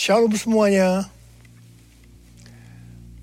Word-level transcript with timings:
Shalom 0.00 0.32
semuanya. 0.32 1.12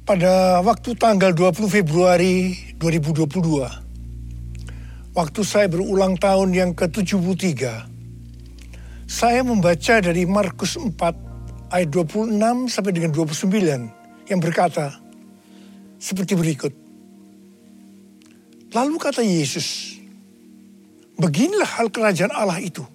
Pada 0.06 0.62
waktu 0.62 0.94
tanggal 0.94 1.34
20 1.34 1.74
Februari 1.74 2.54
2022, 2.78 5.10
waktu 5.10 5.42
saya 5.42 5.65
berulang 5.74 6.22
tahun 6.22 6.54
yang 6.54 6.78
ke-73, 6.78 7.65
saya 9.10 9.42
membaca 9.42 10.05
dari 10.05 10.29
Markus 10.29 10.78
4 10.78 11.74
ayat 11.74 11.90
26 11.90 12.69
sampai 12.69 12.94
dengan 12.94 13.09
29 13.09 14.29
yang 14.29 14.37
berkata 14.37 15.01
seperti 15.97 16.38
berikut. 16.38 16.78
Lalu 18.78 19.02
kata 19.02 19.26
Yesus, 19.26 19.98
beginilah 21.18 21.82
hal 21.82 21.90
kerajaan 21.90 22.38
Allah 22.38 22.62
itu. 22.62 22.86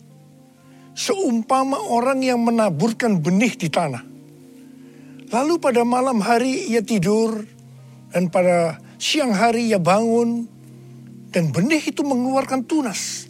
Seumpama 0.93 1.81
orang 1.89 2.21
yang 2.21 2.41
menaburkan 2.45 3.17
benih 3.21 3.57
di 3.57 3.73
tanah 3.73 4.13
Lalu 5.33 5.57
pada 5.57 5.81
malam 5.81 6.21
hari 6.21 6.69
ia 6.69 6.85
tidur 6.85 7.41
dan 8.13 8.29
pada 8.29 8.77
siang 9.01 9.33
hari 9.33 9.73
ia 9.73 9.81
bangun 9.81 10.45
dan 11.33 11.49
benih 11.49 11.81
itu 11.81 12.05
mengeluarkan 12.05 12.69
tunas 12.69 13.25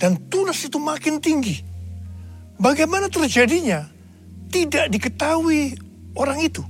dan 0.00 0.16
tunas 0.32 0.56
itu 0.64 0.80
makin 0.80 1.20
tinggi. 1.20 1.60
Bagaimana 2.56 3.12
terjadinya? 3.12 3.84
Tidak 4.48 4.88
diketahui 4.88 5.76
orang 6.16 6.40
itu. 6.40 6.64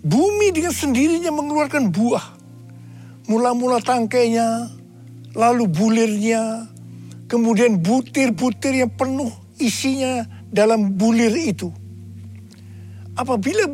Bumi 0.00 0.54
dengan 0.54 0.72
sendirinya 0.72 1.28
mengeluarkan 1.28 1.92
buah. 1.92 2.26
Mula-mula 3.26 3.82
tangkainya, 3.82 4.70
lalu 5.34 5.66
bulirnya, 5.66 6.70
kemudian 7.26 7.82
butir-butir 7.82 8.86
yang 8.86 8.92
penuh 8.94 9.30
isinya 9.58 10.26
dalam 10.50 10.94
bulir 10.94 11.34
itu 11.34 11.68
apabila 13.16 13.64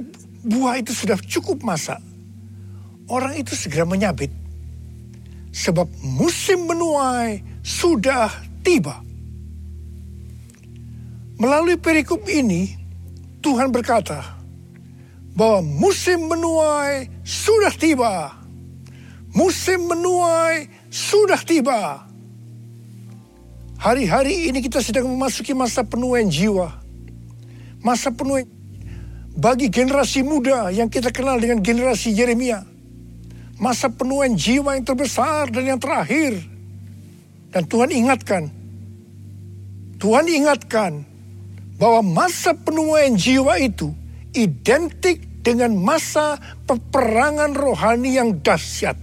buah 0.47 0.78
itu 0.78 0.94
sudah 0.94 1.19
cukup 1.19 1.61
masak, 1.67 1.98
orang 3.11 3.34
itu 3.36 3.53
segera 3.59 3.84
menyabit. 3.84 4.31
Sebab 5.53 5.84
musim 6.00 6.64
menuai 6.64 7.61
sudah 7.61 8.33
tiba. 8.64 9.05
Melalui 11.37 11.77
perikop 11.77 12.25
ini, 12.31 12.72
Tuhan 13.42 13.69
berkata 13.69 14.39
bahwa 15.37 15.61
musim 15.61 16.31
menuai 16.31 17.11
sudah 17.27 17.75
tiba. 17.75 18.33
Musim 19.37 19.92
menuai 19.92 20.70
sudah 20.89 21.41
tiba. 21.44 22.09
Hari-hari 23.83 24.47
ini 24.47 24.62
kita 24.62 24.78
sedang 24.78 25.11
memasuki 25.11 25.50
masa 25.58 25.83
penuaian 25.83 26.30
jiwa. 26.30 26.70
Masa 27.83 28.14
penuaian 28.14 28.47
bagi 29.34 29.66
generasi 29.66 30.22
muda 30.22 30.70
yang 30.70 30.86
kita 30.86 31.11
kenal 31.11 31.42
dengan 31.42 31.58
generasi 31.58 32.14
Yeremia. 32.14 32.62
Masa 33.58 33.91
penuhan 33.91 34.38
jiwa 34.38 34.78
yang 34.78 34.86
terbesar 34.86 35.50
dan 35.50 35.66
yang 35.66 35.80
terakhir. 35.83 36.38
Dan 37.50 37.66
Tuhan 37.66 37.91
ingatkan, 37.91 38.55
Tuhan 39.98 40.30
ingatkan 40.30 41.03
bahwa 41.75 42.06
masa 42.06 42.55
penuhan 42.55 43.19
jiwa 43.19 43.58
itu 43.58 43.91
identik 44.30 45.42
dengan 45.42 45.75
masa 45.75 46.38
peperangan 46.70 47.50
rohani 47.50 48.14
yang 48.14 48.38
dahsyat. 48.47 48.94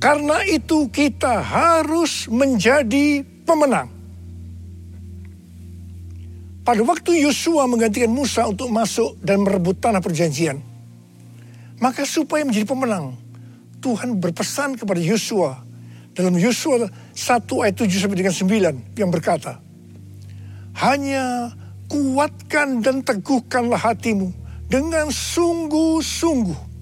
Karena 0.00 0.40
itu 0.48 0.88
kita 0.88 1.44
harus 1.44 2.24
menjadi 2.32 3.20
pemenang. 3.44 3.92
Pada 6.64 6.80
waktu 6.80 7.20
Yosua 7.20 7.68
menggantikan 7.68 8.08
Musa 8.08 8.48
untuk 8.48 8.72
masuk 8.72 9.20
dan 9.20 9.44
merebut 9.44 9.76
tanah 9.76 10.00
perjanjian, 10.00 10.56
maka 11.84 12.08
supaya 12.08 12.48
menjadi 12.48 12.64
pemenang, 12.64 13.12
Tuhan 13.84 14.16
berpesan 14.16 14.80
kepada 14.80 15.00
Yosua 15.04 15.60
dalam 16.16 16.32
Yosua 16.36 16.88
1 17.12 17.64
ayat 17.64 17.76
7 17.76 18.00
sampai 18.00 18.18
dengan 18.24 18.32
9 18.32 18.96
yang 18.96 19.10
berkata, 19.12 19.60
Hanya 20.80 21.52
kuatkan 21.92 22.80
dan 22.80 23.04
teguhkanlah 23.04 23.80
hatimu 23.80 24.32
dengan 24.70 25.12
sungguh-sungguh. 25.12 26.72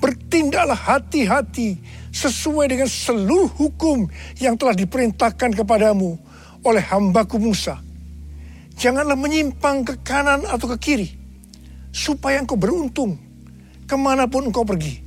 Bertindaklah 0.00 0.78
hati-hati 0.78 1.99
sesuai 2.10 2.66
dengan 2.70 2.90
seluruh 2.90 3.48
hukum 3.54 4.10
yang 4.42 4.58
telah 4.58 4.74
diperintahkan 4.74 5.54
kepadamu 5.54 6.18
oleh 6.66 6.82
hambaku 6.82 7.38
Musa 7.38 7.90
Janganlah 8.80 9.12
menyimpang 9.12 9.84
ke 9.84 10.00
kanan 10.00 10.48
atau 10.48 10.72
ke 10.72 10.76
kiri. 10.80 11.08
Supaya 11.92 12.40
engkau 12.40 12.56
beruntung 12.56 13.20
ke 13.84 13.92
mana 13.92 14.24
pun 14.24 14.48
engkau 14.48 14.64
pergi. 14.64 15.04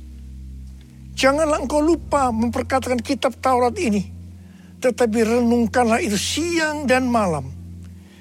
Janganlah 1.18 1.58
engkau 1.58 1.82
lupa 1.82 2.30
memperkatakan 2.30 3.02
kitab 3.02 3.34
Taurat 3.42 3.74
ini. 3.82 4.06
Tetapi 4.78 5.18
renungkanlah 5.26 5.98
itu 5.98 6.14
siang 6.14 6.86
dan 6.86 7.10
malam. 7.10 7.50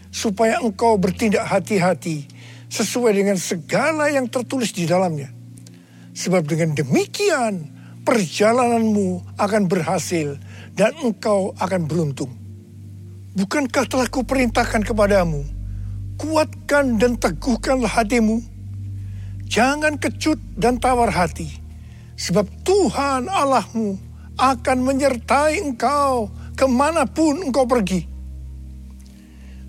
Supaya 0.10 0.58
engkau 0.58 0.98
bertindak 0.98 1.46
hati-hati 1.46 2.26
sesuai 2.74 3.14
dengan 3.14 3.38
segala 3.38 4.10
yang 4.10 4.26
tertulis 4.26 4.74
di 4.74 4.90
dalamnya. 4.90 5.30
Sebab 6.18 6.50
dengan 6.50 6.74
demikian 6.74 7.70
perjalananmu 8.04 9.36
akan 9.40 9.64
berhasil 9.72 10.36
dan 10.76 10.92
engkau 11.02 11.56
akan 11.58 11.88
beruntung. 11.88 12.32
Bukankah 13.34 13.90
telah 13.90 14.08
kuperintahkan 14.12 14.86
kepadamu, 14.86 15.42
kuatkan 16.22 17.02
dan 17.02 17.18
teguhkanlah 17.18 17.90
hatimu. 17.90 18.44
Jangan 19.50 19.98
kecut 19.98 20.38
dan 20.58 20.78
tawar 20.78 21.10
hati, 21.10 21.50
sebab 22.18 22.46
Tuhan 22.66 23.30
Allahmu 23.30 23.98
akan 24.38 24.78
menyertai 24.82 25.62
engkau 25.62 26.30
ke 26.58 26.66
mana 26.66 27.06
pun 27.06 27.38
engkau 27.42 27.66
pergi. 27.66 28.06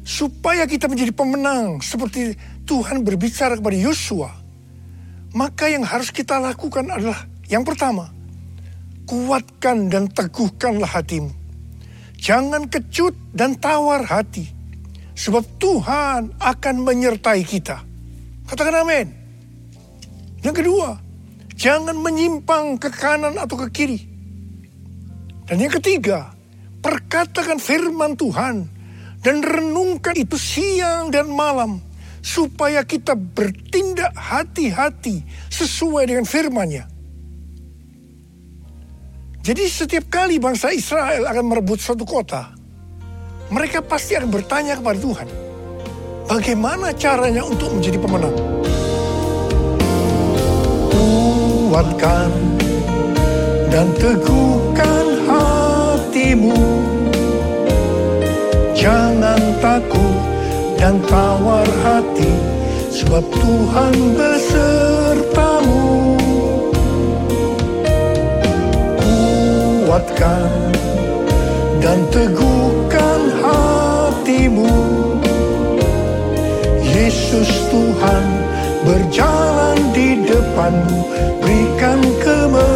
Supaya 0.04 0.68
kita 0.68 0.88
menjadi 0.88 1.12
pemenang 1.12 1.80
seperti 1.80 2.36
Tuhan 2.64 3.04
berbicara 3.04 3.56
kepada 3.56 3.76
Yosua, 3.76 4.32
maka 5.36 5.68
yang 5.68 5.84
harus 5.84 6.12
kita 6.12 6.40
lakukan 6.40 6.88
adalah 6.88 7.28
yang 7.48 7.64
pertama, 7.64 8.13
kuatkan 9.04 9.88
dan 9.92 10.08
teguhkanlah 10.10 10.88
hatimu 10.88 11.44
Jangan 12.24 12.72
kecut 12.72 13.12
dan 13.36 13.52
tawar 13.60 14.00
hati. 14.08 14.48
Sebab 15.12 15.44
Tuhan 15.60 16.32
akan 16.40 16.76
menyertai 16.80 17.44
kita. 17.44 17.84
Katakan 18.48 18.80
amin. 18.80 19.06
Yang 20.40 20.64
kedua, 20.64 20.96
jangan 21.52 22.00
menyimpang 22.00 22.80
ke 22.80 22.88
kanan 22.88 23.36
atau 23.36 23.60
ke 23.60 23.68
kiri. 23.68 24.00
Dan 25.44 25.68
yang 25.68 25.72
ketiga, 25.76 26.32
perkatakan 26.80 27.60
firman 27.60 28.16
Tuhan 28.16 28.72
dan 29.20 29.44
renungkan 29.44 30.16
itu 30.16 30.40
siang 30.40 31.12
dan 31.12 31.28
malam 31.28 31.76
supaya 32.24 32.88
kita 32.88 33.12
bertindak 33.12 34.16
hati-hati 34.16 35.20
sesuai 35.52 36.08
dengan 36.08 36.24
firman-Nya. 36.24 36.93
Jadi 39.44 39.68
setiap 39.68 40.08
kali 40.08 40.40
bangsa 40.40 40.72
Israel 40.72 41.28
akan 41.28 41.44
merebut 41.44 41.76
suatu 41.76 42.08
kota, 42.08 42.56
mereka 43.52 43.84
pasti 43.84 44.16
akan 44.16 44.32
bertanya 44.32 44.80
kepada 44.80 44.96
Tuhan, 44.96 45.28
bagaimana 46.24 46.96
caranya 46.96 47.44
untuk 47.44 47.76
menjadi 47.76 48.00
pemenang? 48.00 48.32
Kuatkan 51.68 52.32
dan 53.68 53.92
teguhkan 54.00 55.06
hatimu, 55.28 56.64
jangan 58.72 59.40
takut 59.60 60.16
dan 60.80 60.96
tawar 61.04 61.68
hati, 61.84 62.32
sebab 62.88 63.20
Tuhan 63.28 63.92
besertamu. 64.16 64.83
Kuatkan 69.94 70.50
dan 71.78 72.02
teguhkan 72.10 73.30
hatimu. 73.38 74.74
Yesus 76.82 77.46
Tuhan 77.70 78.26
berjalan 78.82 79.78
di 79.94 80.18
depanmu, 80.26 80.98
berikan 81.38 82.02
kemenangan. 82.26 82.73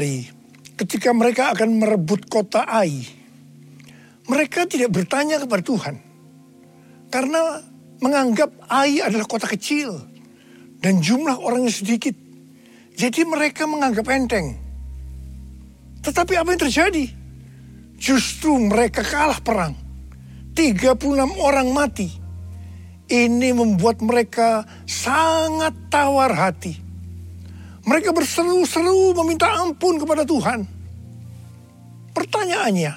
Hari 0.00 0.24
ketika 0.80 1.12
mereka 1.12 1.52
akan 1.52 1.76
merebut 1.76 2.24
kota 2.32 2.64
Ai, 2.64 3.04
mereka 4.32 4.64
tidak 4.64 4.96
bertanya 4.96 5.36
kepada 5.36 5.60
Tuhan, 5.60 6.00
Karena 7.12 7.60
menganggap 8.00 8.48
Ai 8.72 9.04
adalah 9.04 9.28
kota 9.28 9.44
kecil 9.44 9.92
dan 10.80 11.04
jumlah 11.04 11.36
orangnya 11.36 11.68
sedikit. 11.68 12.16
Jadi 12.96 13.28
mereka 13.28 13.68
menganggap 13.68 14.08
enteng. 14.08 14.56
Tetapi 16.00 16.32
apa 16.32 16.48
yang 16.48 16.62
terjadi? 16.64 17.04
Justru 18.00 18.56
mereka 18.56 19.04
kalah 19.04 19.36
perang. 19.44 19.76
36 20.56 20.96
orang 21.44 21.68
mati. 21.76 22.08
Ini 23.04 23.52
membuat 23.52 24.00
mereka 24.00 24.64
sangat 24.88 25.76
tawar 25.92 26.32
hati. 26.32 26.89
Mereka 27.84 28.12
berseru-seru 28.12 29.16
meminta 29.24 29.48
ampun 29.56 29.96
kepada 29.96 30.24
Tuhan. 30.28 30.68
Pertanyaannya, 32.12 32.92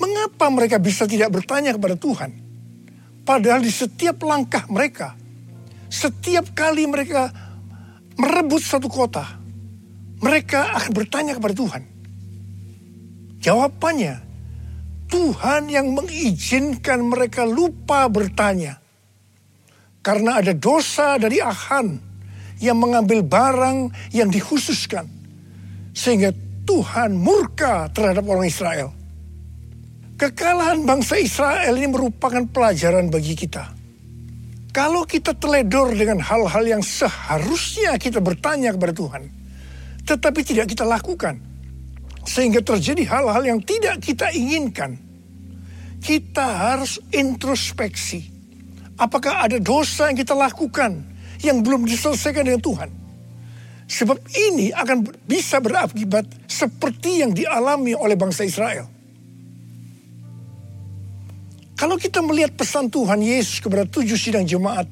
mengapa 0.00 0.46
mereka 0.50 0.82
bisa 0.82 1.06
tidak 1.06 1.30
bertanya 1.30 1.76
kepada 1.76 1.94
Tuhan? 1.94 2.30
Padahal 3.22 3.62
di 3.62 3.70
setiap 3.70 4.22
langkah 4.26 4.66
mereka, 4.70 5.14
setiap 5.86 6.50
kali 6.54 6.86
mereka 6.86 7.30
merebut 8.18 8.62
satu 8.62 8.90
kota, 8.90 9.22
mereka 10.22 10.74
akan 10.74 10.92
bertanya 10.94 11.32
kepada 11.38 11.54
Tuhan. 11.54 11.82
Jawabannya, 13.38 14.14
Tuhan 15.06 15.70
yang 15.70 15.94
mengizinkan 15.94 17.06
mereka 17.06 17.46
lupa 17.46 18.10
bertanya. 18.10 18.82
Karena 20.02 20.38
ada 20.42 20.54
dosa 20.54 21.18
dari 21.18 21.42
Ahan 21.42 22.15
yang 22.60 22.76
mengambil 22.80 23.20
barang 23.20 23.92
yang 24.12 24.28
dikhususkan. 24.32 25.08
Sehingga 25.96 26.32
Tuhan 26.66 27.16
murka 27.16 27.88
terhadap 27.92 28.26
orang 28.26 28.46
Israel. 28.48 28.88
Kekalahan 30.16 30.84
bangsa 30.88 31.20
Israel 31.20 31.76
ini 31.76 31.88
merupakan 31.92 32.40
pelajaran 32.48 33.12
bagi 33.12 33.36
kita. 33.36 33.72
Kalau 34.72 35.08
kita 35.08 35.32
teledor 35.36 35.92
dengan 35.92 36.20
hal-hal 36.20 36.64
yang 36.64 36.82
seharusnya 36.84 37.96
kita 37.96 38.20
bertanya 38.20 38.76
kepada 38.76 38.92
Tuhan, 38.92 39.22
tetapi 40.04 40.40
tidak 40.44 40.72
kita 40.72 40.84
lakukan, 40.84 41.40
sehingga 42.28 42.60
terjadi 42.60 43.08
hal-hal 43.08 43.44
yang 43.44 43.60
tidak 43.64 44.04
kita 44.04 44.28
inginkan, 44.36 45.00
kita 46.00 46.44
harus 46.44 47.00
introspeksi 47.08 48.36
Apakah 48.96 49.44
ada 49.44 49.60
dosa 49.60 50.08
yang 50.08 50.16
kita 50.16 50.32
lakukan 50.32 51.04
yang 51.42 51.60
belum 51.60 51.84
diselesaikan 51.88 52.46
dengan 52.46 52.62
Tuhan? 52.62 52.90
Sebab 53.86 54.18
ini 54.34 54.74
akan 54.74 55.06
bisa 55.24 55.62
berakibat 55.62 56.26
seperti 56.50 57.22
yang 57.22 57.30
dialami 57.30 57.94
oleh 57.94 58.18
bangsa 58.18 58.42
Israel. 58.42 58.90
Kalau 61.76 62.00
kita 62.00 62.24
melihat 62.24 62.56
pesan 62.56 62.88
Tuhan 62.88 63.20
Yesus 63.20 63.60
kepada 63.60 63.84
tujuh 63.84 64.16
sidang 64.16 64.48
jemaat 64.48 64.88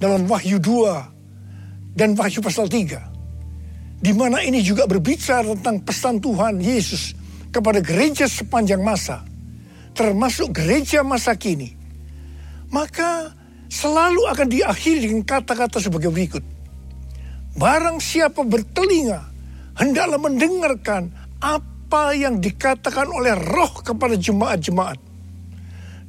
dalam 0.00 0.24
Wahyu 0.24 0.58
2 0.58 1.94
dan 1.94 2.16
Wahyu 2.16 2.40
pasal 2.40 2.66
3. 2.66 4.00
Di 4.02 4.10
mana 4.10 4.42
ini 4.42 4.64
juga 4.64 4.88
berbicara 4.88 5.46
tentang 5.54 5.78
pesan 5.84 6.18
Tuhan 6.18 6.58
Yesus 6.58 7.14
kepada 7.52 7.78
gereja 7.78 8.26
sepanjang 8.26 8.82
masa. 8.82 9.22
Termasuk 9.92 10.56
gereja 10.56 11.04
masa 11.04 11.36
kini. 11.36 11.76
Maka 12.72 13.36
selalu 13.72 14.28
akan 14.28 14.48
diakhiri 14.52 15.08
dengan 15.08 15.24
kata-kata 15.24 15.80
sebagai 15.80 16.12
berikut. 16.12 16.44
Barang 17.56 17.96
siapa 18.04 18.44
bertelinga, 18.44 19.20
hendaklah 19.80 20.20
mendengarkan 20.20 21.08
apa 21.40 22.12
yang 22.12 22.36
dikatakan 22.36 23.08
oleh 23.08 23.32
roh 23.32 23.72
kepada 23.80 24.12
jemaat-jemaat. 24.12 25.00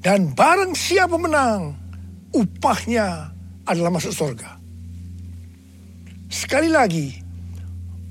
Dan 0.04 0.36
barang 0.36 0.76
siapa 0.76 1.16
menang, 1.16 1.72
upahnya 2.36 3.32
adalah 3.64 3.96
masuk 3.96 4.12
surga. 4.12 4.60
Sekali 6.28 6.68
lagi, 6.68 7.08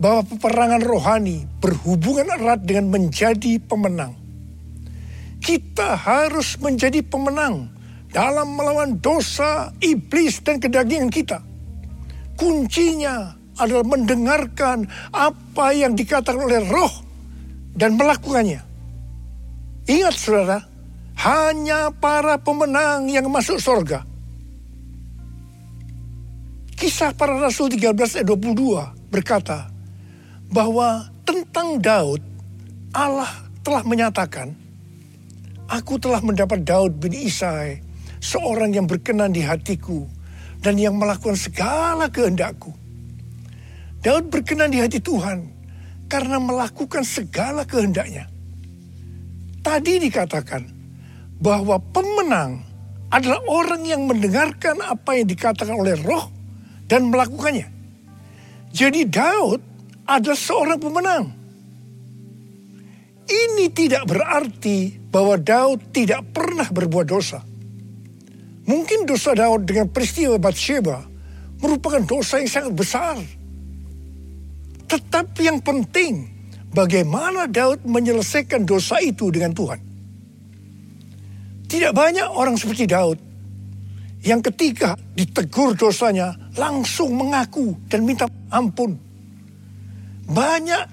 bahwa 0.00 0.24
peperangan 0.24 0.80
rohani 0.80 1.44
berhubungan 1.60 2.32
erat 2.40 2.64
dengan 2.64 2.88
menjadi 2.88 3.60
pemenang. 3.60 4.16
Kita 5.42 5.98
harus 5.98 6.56
menjadi 6.56 7.04
pemenang 7.04 7.71
dalam 8.12 8.54
melawan 8.54 9.00
dosa, 9.00 9.72
iblis, 9.80 10.44
dan 10.44 10.60
kedagingan 10.60 11.08
kita. 11.08 11.40
Kuncinya 12.36 13.32
adalah 13.56 13.84
mendengarkan 13.84 14.84
apa 15.12 15.72
yang 15.72 15.96
dikatakan 15.96 16.44
oleh 16.44 16.60
roh 16.68 16.92
dan 17.72 17.96
melakukannya. 17.96 18.60
Ingat 19.88 20.14
saudara, 20.14 20.58
hanya 21.24 21.90
para 21.92 22.36
pemenang 22.38 23.08
yang 23.08 23.26
masuk 23.32 23.58
surga. 23.58 24.04
Kisah 26.76 27.14
para 27.14 27.38
Rasul 27.38 27.72
13 27.72 27.94
ayat 28.20 28.26
22 28.26 29.12
berkata 29.12 29.70
bahwa 30.50 31.08
tentang 31.22 31.78
Daud 31.78 32.20
Allah 32.92 33.30
telah 33.62 33.82
menyatakan, 33.86 34.52
Aku 35.70 35.96
telah 35.96 36.20
mendapat 36.20 36.60
Daud 36.66 37.00
bin 37.00 37.16
Isai 37.16 37.91
seorang 38.22 38.70
yang 38.70 38.86
berkenan 38.86 39.34
di 39.34 39.42
hatiku 39.42 40.06
dan 40.62 40.78
yang 40.78 40.94
melakukan 40.94 41.34
segala 41.34 42.06
kehendakku. 42.06 42.70
Daud 44.02 44.30
berkenan 44.30 44.70
di 44.70 44.78
hati 44.78 45.02
Tuhan 45.02 45.50
karena 46.06 46.38
melakukan 46.38 47.02
segala 47.02 47.66
kehendaknya. 47.66 48.30
Tadi 49.62 50.02
dikatakan 50.02 50.62
bahwa 51.42 51.78
pemenang 51.78 52.62
adalah 53.10 53.42
orang 53.46 53.82
yang 53.86 54.06
mendengarkan 54.06 54.78
apa 54.82 55.18
yang 55.18 55.26
dikatakan 55.26 55.74
oleh 55.74 55.98
roh 56.02 56.30
dan 56.86 57.10
melakukannya. 57.10 57.70
Jadi 58.74 59.06
Daud 59.06 59.60
adalah 60.08 60.38
seorang 60.38 60.78
pemenang. 60.82 61.24
Ini 63.22 63.70
tidak 63.70 64.02
berarti 64.10 64.98
bahwa 65.12 65.38
Daud 65.38 65.94
tidak 65.94 66.26
pernah 66.34 66.66
berbuat 66.66 67.06
dosa. 67.06 67.51
Mungkin 68.62 69.10
dosa 69.10 69.34
Daud 69.34 69.66
dengan 69.66 69.90
peristiwa 69.90 70.38
Bathsheba 70.38 71.02
merupakan 71.58 72.02
dosa 72.02 72.38
yang 72.38 72.50
sangat 72.50 72.72
besar. 72.74 73.16
Tetapi 74.86 75.40
yang 75.42 75.58
penting, 75.58 76.30
bagaimana 76.70 77.50
Daud 77.50 77.82
menyelesaikan 77.82 78.62
dosa 78.62 79.02
itu 79.02 79.32
dengan 79.34 79.50
Tuhan. 79.50 79.80
Tidak 81.66 81.92
banyak 81.96 82.28
orang 82.28 82.54
seperti 82.60 82.84
Daud 82.84 83.18
yang 84.22 84.38
ketika 84.44 84.94
ditegur 85.16 85.74
dosanya 85.74 86.36
langsung 86.54 87.16
mengaku 87.16 87.74
dan 87.90 88.06
minta 88.06 88.28
ampun. 88.52 88.94
Banyak 90.28 90.84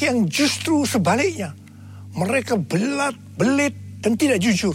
yang 0.00 0.24
justru 0.30 0.88
sebaliknya. 0.88 1.52
Mereka 2.16 2.58
belat, 2.58 3.14
belit, 3.36 3.76
dan 4.02 4.16
tidak 4.16 4.40
jujur. 4.42 4.74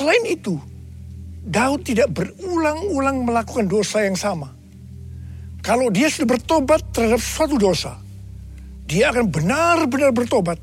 Selain 0.00 0.24
itu, 0.32 0.56
Daud 1.44 1.84
tidak 1.84 2.08
berulang-ulang 2.16 3.20
melakukan 3.20 3.68
dosa 3.68 4.00
yang 4.08 4.16
sama. 4.16 4.48
Kalau 5.60 5.92
dia 5.92 6.08
sudah 6.08 6.40
bertobat 6.40 6.88
terhadap 6.88 7.20
suatu 7.20 7.60
dosa, 7.60 8.00
dia 8.88 9.12
akan 9.12 9.28
benar-benar 9.28 10.08
bertobat 10.16 10.56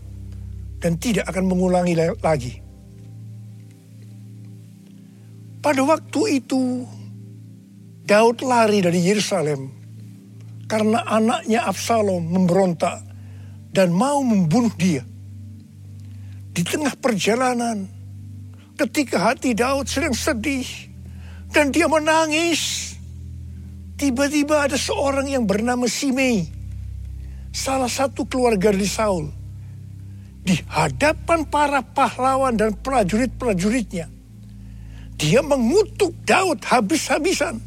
dan 0.81 0.97
tidak 0.97 1.29
akan 1.29 1.53
mengulangi 1.53 1.93
lagi. 2.17 2.57
Pada 5.61 5.85
waktu 5.85 6.41
itu, 6.41 6.81
Daud 8.09 8.41
lari 8.41 8.81
dari 8.81 9.05
Yerusalem 9.05 9.69
karena 10.65 11.05
anaknya 11.05 11.61
Absalom 11.69 12.25
memberontak 12.25 13.05
dan 13.69 13.93
mau 13.93 14.17
membunuh 14.25 14.73
dia. 14.73 15.05
Di 16.57 16.65
tengah 16.65 16.97
perjalanan, 16.97 17.96
ketika 18.77 19.33
hati 19.33 19.57
Daud 19.57 19.89
sedang 19.89 20.13
sedih 20.13 20.69
dan 21.49 21.73
dia 21.73 21.89
menangis, 21.89 22.93
tiba-tiba 23.97 24.69
ada 24.69 24.77
seorang 24.77 25.25
yang 25.25 25.49
bernama 25.49 25.89
Simei, 25.89 26.45
salah 27.49 27.89
satu 27.89 28.29
keluarga 28.29 28.69
dari 28.69 28.85
Saul, 28.85 29.33
di 30.45 30.53
hadapan 30.69 31.49
para 31.49 31.81
pahlawan 31.81 32.53
dan 32.53 32.77
prajurit-prajuritnya. 32.77 34.13
Dia 35.17 35.41
mengutuk 35.41 36.13
Daud 36.29 36.61
habis-habisan 36.61 37.57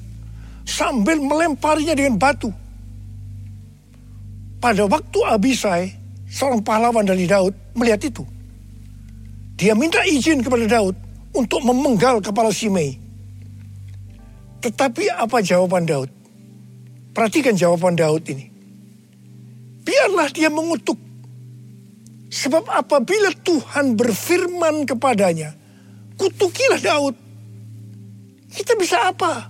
sambil 0.62 1.18
melemparinya 1.18 1.98
dengan 1.98 2.14
batu. 2.14 2.54
Pada 4.62 4.86
waktu 4.86 5.18
Abisai, 5.26 5.84
seorang 6.30 6.62
pahlawan 6.62 7.02
dari 7.02 7.26
Daud, 7.26 7.50
melihat 7.74 8.06
itu 8.06 8.22
dia 9.60 9.76
minta 9.76 10.00
izin 10.08 10.40
kepada 10.40 10.64
Daud 10.80 10.96
untuk 11.36 11.60
memenggal 11.60 12.24
kepala 12.24 12.48
Simei. 12.48 12.96
Tetapi 14.64 15.12
apa 15.12 15.44
jawaban 15.44 15.84
Daud? 15.84 16.08
Perhatikan 17.12 17.52
jawaban 17.52 17.92
Daud 17.92 18.24
ini. 18.32 18.48
Biarlah 19.84 20.32
dia 20.32 20.48
mengutuk. 20.48 20.96
Sebab 22.32 22.72
apabila 22.72 23.36
Tuhan 23.44 24.00
berfirman 24.00 24.88
kepadanya, 24.88 25.52
kutukilah 26.16 26.80
Daud. 26.80 27.16
Kita 28.48 28.72
bisa 28.80 29.12
apa? 29.12 29.44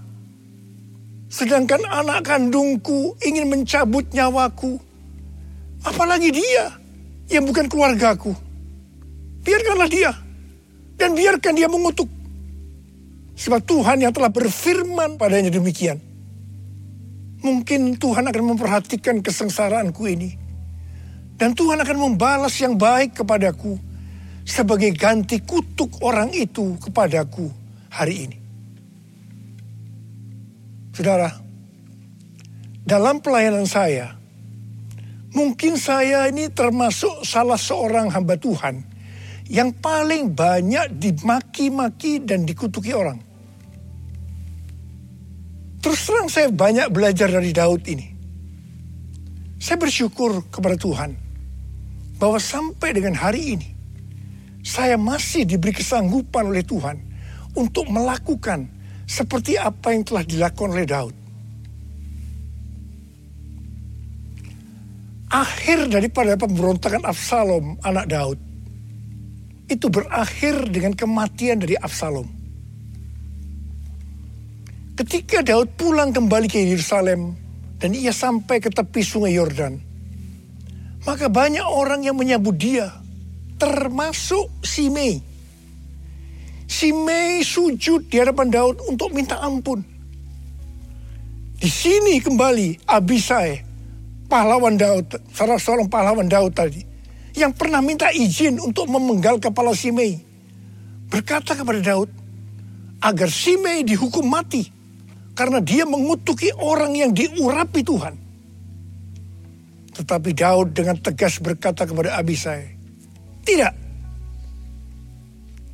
Sedangkan 1.30 1.86
anak 1.86 2.26
kandungku 2.26 3.14
ingin 3.22 3.46
mencabut 3.46 4.10
nyawaku. 4.10 4.74
Apalagi 5.86 6.34
dia 6.34 6.74
yang 7.30 7.46
bukan 7.46 7.70
keluargaku. 7.70 8.49
Biarkanlah 9.44 9.88
dia. 9.88 10.12
Dan 11.00 11.16
biarkan 11.16 11.56
dia 11.56 11.68
mengutuk. 11.68 12.08
Sebab 13.40 13.64
Tuhan 13.64 14.04
yang 14.04 14.12
telah 14.12 14.28
berfirman 14.28 15.16
padanya 15.16 15.48
demikian. 15.48 15.96
Mungkin 17.40 17.96
Tuhan 17.96 18.28
akan 18.28 18.44
memperhatikan 18.52 19.24
kesengsaraanku 19.24 20.04
ini. 20.12 20.36
Dan 21.40 21.56
Tuhan 21.56 21.80
akan 21.80 21.96
membalas 21.96 22.52
yang 22.60 22.76
baik 22.76 23.16
kepadaku 23.24 23.80
sebagai 24.44 24.92
ganti 24.92 25.40
kutuk 25.40 26.04
orang 26.04 26.28
itu 26.36 26.76
kepadaku 26.76 27.48
hari 27.88 28.28
ini. 28.28 28.38
Saudara, 30.92 31.32
dalam 32.84 33.24
pelayanan 33.24 33.64
saya, 33.64 34.20
mungkin 35.32 35.80
saya 35.80 36.28
ini 36.28 36.52
termasuk 36.52 37.24
salah 37.24 37.56
seorang 37.56 38.12
hamba 38.12 38.36
Tuhan 38.36 38.84
yang 39.50 39.74
paling 39.74 40.30
banyak 40.30 40.94
dimaki-maki 40.94 42.22
dan 42.22 42.46
dikutuki 42.46 42.94
orang. 42.94 43.18
Terus 45.82 46.00
terang 46.06 46.28
saya 46.30 46.48
banyak 46.54 46.86
belajar 46.94 47.26
dari 47.26 47.50
Daud 47.50 47.82
ini. 47.90 48.06
Saya 49.58 49.76
bersyukur 49.82 50.46
kepada 50.54 50.78
Tuhan 50.78 51.18
bahwa 52.22 52.38
sampai 52.38 52.94
dengan 52.94 53.18
hari 53.18 53.58
ini 53.58 53.68
saya 54.62 54.94
masih 54.94 55.42
diberi 55.42 55.74
kesanggupan 55.74 56.46
oleh 56.46 56.62
Tuhan 56.62 56.96
untuk 57.58 57.90
melakukan 57.90 58.70
seperti 59.02 59.58
apa 59.58 59.90
yang 59.90 60.06
telah 60.06 60.22
dilakukan 60.22 60.70
oleh 60.70 60.86
Daud. 60.86 61.14
Akhir 65.30 65.90
daripada 65.90 66.38
pemberontakan 66.38 67.02
Absalom 67.02 67.78
anak 67.82 68.06
Daud 68.06 68.49
itu 69.70 69.86
berakhir 69.86 70.66
dengan 70.66 70.98
kematian 70.98 71.62
dari 71.62 71.78
Absalom. 71.78 72.26
Ketika 74.98 75.40
Daud 75.40 75.78
pulang 75.78 76.10
kembali 76.10 76.50
ke 76.50 76.60
Yerusalem 76.60 77.38
dan 77.78 77.94
ia 77.94 78.10
sampai 78.10 78.60
ke 78.60 78.68
tepi 78.68 79.00
sungai 79.00 79.32
Yordan, 79.38 79.80
maka 81.06 81.32
banyak 81.32 81.64
orang 81.64 82.04
yang 82.04 82.18
menyambut 82.18 82.58
dia, 82.58 82.92
termasuk 83.56 84.50
Simei. 84.60 85.22
Simei 86.68 87.40
sujud 87.40 88.10
di 88.10 88.20
hadapan 88.20 88.52
Daud 88.52 88.76
untuk 88.84 89.14
minta 89.16 89.40
ampun. 89.40 89.80
Di 91.60 91.68
sini 91.68 92.20
kembali 92.20 92.84
Abisai, 92.84 93.64
pahlawan 94.28 94.76
Daud, 94.76 95.16
salah 95.32 95.56
seorang 95.56 95.88
pahlawan 95.88 96.28
Daud 96.28 96.52
tadi, 96.52 96.89
yang 97.34 97.54
pernah 97.54 97.78
minta 97.82 98.10
izin 98.10 98.58
untuk 98.58 98.90
memenggal 98.90 99.38
kepala 99.38 99.74
Simei. 99.74 100.18
Berkata 101.10 101.58
kepada 101.58 101.82
Daud, 101.82 102.10
agar 103.00 103.28
Simei 103.32 103.82
dihukum 103.82 104.28
mati 104.28 104.68
karena 105.32 105.58
dia 105.64 105.88
mengutuki 105.88 106.52
orang 106.52 106.92
yang 106.94 107.10
diurapi 107.16 107.80
Tuhan. 107.80 108.14
Tetapi 109.90 110.30
Daud 110.36 110.72
dengan 110.76 110.96
tegas 111.00 111.40
berkata 111.40 111.84
kepada 111.84 112.16
Abisai, 112.16 112.76
tidak. 113.42 113.74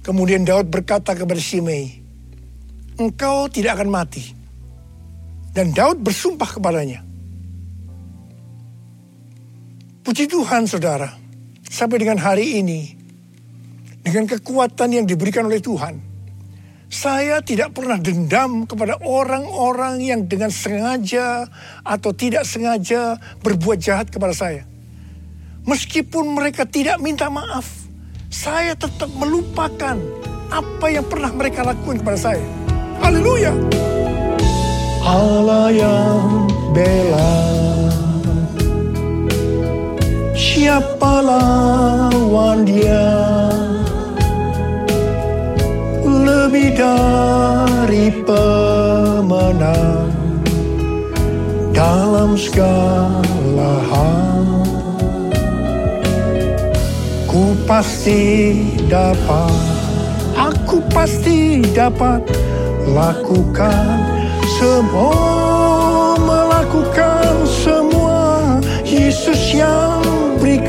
Kemudian 0.07 0.47
Daud 0.47 0.71
berkata 0.71 1.19
kepada 1.19 1.43
Simei, 1.43 1.99
engkau 2.97 3.51
tidak 3.51 3.81
akan 3.81 3.91
mati. 3.91 4.25
Dan 5.51 5.73
Daud 5.73 6.05
bersumpah 6.05 6.61
kepadanya. 6.61 7.01
Puji 10.05 10.31
Tuhan 10.31 10.69
saudara, 10.69 11.11
sampai 11.67 11.99
dengan 12.03 12.19
hari 12.19 12.63
ini, 12.63 12.95
dengan 14.03 14.31
kekuatan 14.31 15.03
yang 15.03 15.07
diberikan 15.07 15.47
oleh 15.47 15.59
Tuhan, 15.59 15.99
saya 16.87 17.43
tidak 17.43 17.75
pernah 17.75 17.99
dendam 17.99 18.63
kepada 18.63 19.03
orang-orang 19.03 19.99
yang 19.99 20.21
dengan 20.31 20.55
sengaja 20.55 21.51
atau 21.83 22.15
tidak 22.15 22.47
sengaja 22.47 23.19
berbuat 23.43 23.83
jahat 23.83 24.07
kepada 24.07 24.31
saya. 24.31 24.63
Meskipun 25.67 26.31
mereka 26.31 26.63
tidak 26.63 27.03
minta 27.03 27.27
maaf, 27.27 27.67
saya 28.31 28.79
tetap 28.79 29.11
melupakan 29.19 29.99
apa 30.47 30.87
yang 30.87 31.03
pernah 31.11 31.35
mereka 31.35 31.67
lakukan 31.67 31.99
kepada 32.07 32.19
saya. 32.19 32.47
Haleluya. 33.03 33.51
Allah 35.03 35.71
yang 35.75 36.47
bela 36.71 37.76
Siapa 40.57 41.21
lawan 41.21 42.65
dia 42.65 43.13
lebih 46.09 46.73
dari 46.73 48.09
pemenang 48.25 50.17
dalam 51.77 52.41
segala 52.41 53.73
hal. 53.93 54.65
Ku 57.29 57.53
pasti 57.69 58.57
dapat, 58.89 59.61
aku 60.41 60.81
pasti 60.89 61.69
dapat 61.77 62.25
lakukan 62.97 64.09
semua, 64.57 65.21
melakukan 66.17 67.45
semua. 67.45 68.57
Yesus 68.89 69.53
yang 69.53 69.86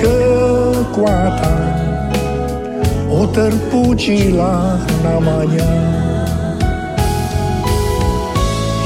kekuatan. 0.01 1.87
Oh 3.17 3.25
terpujilah 3.33 4.77
namanya 5.01 5.65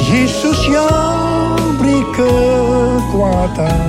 Yesus 0.08 0.56
yang 0.72 1.75
beri 1.75 2.00
kekuatan 2.15 3.82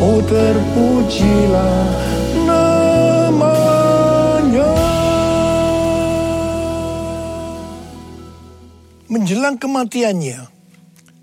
Oh 0.00 0.24
terpujilah 0.24 1.84
namanya 2.48 3.52
Menjelang 9.12 9.60
kematiannya, 9.60 10.48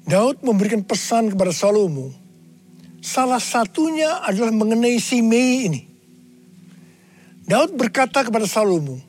Daud 0.05 0.45
memberikan 0.45 0.85
pesan 0.85 1.33
kepada 1.33 1.49
Salomo. 1.49 2.28
Salah 2.99 3.39
satunya 3.39 4.19
adalah 4.23 4.51
mengenai 4.51 4.99
Simei 4.99 5.71
ini. 5.71 5.81
Daud 7.49 7.73
berkata 7.73 8.21
kepada 8.21 8.45
Salomo, 8.45 8.99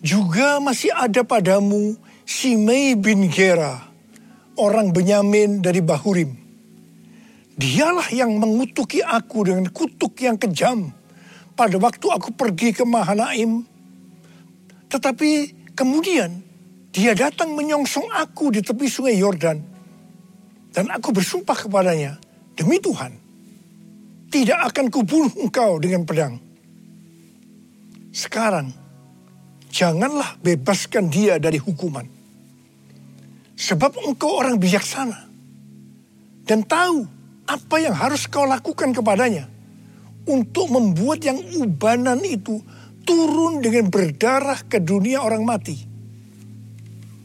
juga 0.00 0.62
masih 0.62 0.94
ada 0.94 1.20
padamu 1.26 1.98
Simei 2.24 2.96
bin 2.96 3.28
Gera, 3.28 3.84
orang 4.56 4.94
Benyamin 4.94 5.60
dari 5.60 5.84
Bahurim. 5.84 6.32
Dialah 7.54 8.10
yang 8.10 8.34
mengutuki 8.40 9.04
aku 9.04 9.46
dengan 9.46 9.68
kutuk 9.70 10.18
yang 10.24 10.34
kejam 10.40 10.90
pada 11.54 11.76
waktu 11.78 12.06
aku 12.10 12.34
pergi 12.34 12.74
ke 12.74 12.82
Mahanaim. 12.82 13.62
Tetapi 14.90 15.30
kemudian 15.76 16.42
dia 16.94 17.14
datang 17.14 17.54
menyongsong 17.54 18.10
aku 18.10 18.54
di 18.54 18.62
tepi 18.62 18.86
sungai 18.86 19.18
Yordan. 19.18 19.58
Dan 20.74 20.90
aku 20.90 21.14
bersumpah 21.14 21.54
kepadanya, 21.54 22.18
demi 22.54 22.78
Tuhan, 22.80 23.12
tidak 24.30 24.72
akan 24.72 24.86
kubunuh 24.90 25.34
engkau 25.38 25.78
dengan 25.78 26.06
pedang 26.06 26.44
sekarang, 28.14 28.70
janganlah 29.74 30.38
bebaskan 30.38 31.10
dia 31.10 31.42
dari 31.42 31.58
hukuman. 31.58 32.06
Sebab 33.58 34.06
engkau 34.06 34.38
orang 34.38 34.54
bijaksana 34.54 35.26
dan 36.46 36.62
tahu 36.62 37.02
apa 37.50 37.76
yang 37.82 37.90
harus 37.90 38.30
kau 38.30 38.46
lakukan 38.46 38.94
kepadanya 38.94 39.50
untuk 40.30 40.70
membuat 40.70 41.26
yang 41.26 41.42
ubanan 41.58 42.22
itu 42.22 42.62
turun 43.02 43.58
dengan 43.58 43.90
berdarah 43.90 44.62
ke 44.62 44.78
dunia 44.78 45.18
orang 45.18 45.42
mati. 45.42 45.74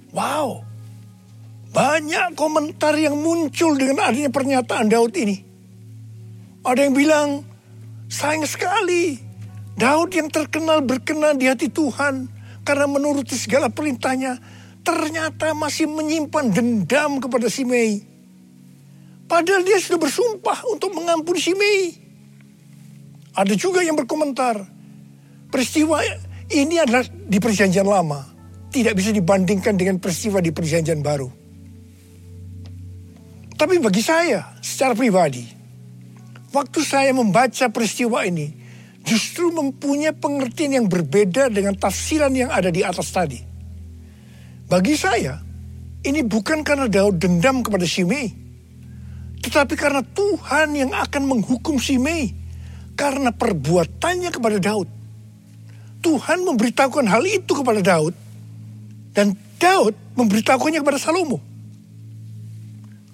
Wow, 0.09 0.65
banyak 1.79 2.35
komentar 2.35 2.91
yang 2.99 3.15
muncul 3.15 3.71
dengan 3.79 4.11
adanya 4.11 4.27
pernyataan 4.27 4.91
Daud 4.91 5.15
ini. 5.15 5.39
Ada 6.67 6.83
yang 6.83 6.91
bilang, 6.91 7.29
sayang 8.11 8.43
sekali 8.43 9.15
Daud 9.79 10.11
yang 10.11 10.27
terkenal 10.27 10.83
berkenan 10.83 11.39
di 11.39 11.47
hati 11.47 11.71
Tuhan 11.71 12.27
karena 12.67 12.83
menuruti 12.83 13.39
segala 13.39 13.71
perintahnya 13.71 14.35
ternyata 14.83 15.55
masih 15.55 15.87
menyimpan 15.87 16.51
dendam 16.51 17.23
kepada 17.23 17.47
Simei. 17.47 18.03
Padahal 19.31 19.63
dia 19.63 19.79
sudah 19.79 20.03
bersumpah 20.03 20.67
untuk 20.67 20.91
mengampuni 20.91 21.39
Simei. 21.39 21.95
Ada 23.39 23.55
juga 23.55 23.87
yang 23.87 23.95
berkomentar, 23.95 24.59
peristiwa 25.47 26.03
Ini 26.49 26.81
adalah 26.81 27.05
di 27.05 27.37
perjanjian 27.37 27.85
lama. 27.85 28.25
Tidak 28.73 28.89
bisa 28.97 29.13
dibandingkan 29.13 29.77
dengan 29.77 30.01
peristiwa 30.01 30.41
di 30.41 30.49
perjanjian 30.49 30.97
baru. 30.97 31.38
Tapi 33.59 33.75
bagi 33.83 33.99
saya, 33.99 34.55
secara 34.63 34.95
pribadi, 34.95 35.43
waktu 36.55 36.79
saya 36.79 37.11
membaca 37.11 37.67
peristiwa 37.67 38.23
ini, 38.23 38.55
justru 39.03 39.51
mempunyai 39.51 40.15
pengertian 40.15 40.79
yang 40.79 40.87
berbeda 40.87 41.51
dengan 41.51 41.75
tafsiran 41.75 42.31
yang 42.31 42.47
ada 42.55 42.71
di 42.71 42.87
atas 42.87 43.11
tadi. 43.11 43.43
Bagi 44.63 44.95
saya, 44.95 45.43
ini 46.07 46.23
bukan 46.23 46.63
karena 46.63 46.87
Daud 46.87 47.19
dendam 47.19 47.59
kepada 47.59 47.83
Simei, 47.83 48.31
tetapi 49.43 49.75
karena 49.75 50.07
Tuhan 50.07 50.79
yang 50.79 50.95
akan 50.95 51.27
menghukum 51.27 51.83
Simei 51.83 52.31
karena 52.95 53.35
perbuatannya 53.35 54.31
kepada 54.31 54.55
Daud. 54.63 54.87
Tuhan 55.99 56.47
memberitahukan 56.47 57.11
hal 57.11 57.27
itu 57.27 57.51
kepada 57.59 57.83
Daud 57.83 58.15
dan 59.11 59.35
Daud 59.59 59.91
memberitahukannya 60.15 60.79
kepada 60.79 60.95
Salomo. 60.95 61.43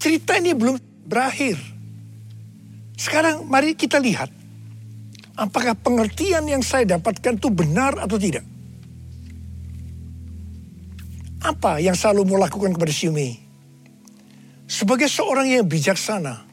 Cerita 0.06 0.38
ini 0.38 0.54
belum 0.54 0.78
berakhir. 1.10 1.58
Sekarang 2.94 3.42
mari 3.50 3.74
kita 3.74 3.98
lihat 3.98 4.30
apakah 5.34 5.74
pengertian 5.74 6.46
yang 6.46 6.62
saya 6.62 6.86
dapatkan 6.94 7.34
itu 7.34 7.50
benar 7.50 7.98
atau 7.98 8.14
tidak. 8.14 8.46
Apa 11.42 11.82
yang 11.82 11.98
Salomo 11.98 12.38
lakukan 12.38 12.78
kepada 12.78 12.94
Shimei? 12.94 13.34
Sebagai 14.70 15.10
seorang 15.10 15.50
yang 15.50 15.66
bijaksana, 15.66 16.46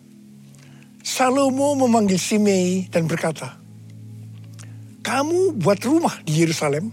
Salomo 1.05 1.77
memanggil 1.77 2.17
Simei 2.17 2.89
dan 2.89 3.05
berkata, 3.05 3.53
kamu 5.05 5.61
buat 5.61 5.77
rumah 5.85 6.25
di 6.25 6.41
Yerusalem 6.41 6.89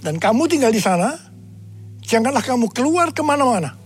dan 0.00 0.16
kamu 0.16 0.48
tinggal 0.48 0.72
di 0.72 0.80
sana, 0.80 1.20
janganlah 2.00 2.40
kamu 2.40 2.72
keluar 2.72 3.12
ke 3.12 3.20
mana-mana. 3.20 3.79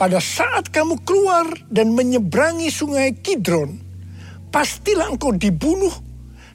Pada 0.00 0.16
saat 0.16 0.72
kamu 0.72 1.04
keluar 1.04 1.44
dan 1.68 1.92
menyeberangi 1.92 2.72
sungai 2.72 3.20
Kidron, 3.20 3.76
pastilah 4.48 5.12
engkau 5.12 5.36
dibunuh 5.36 5.92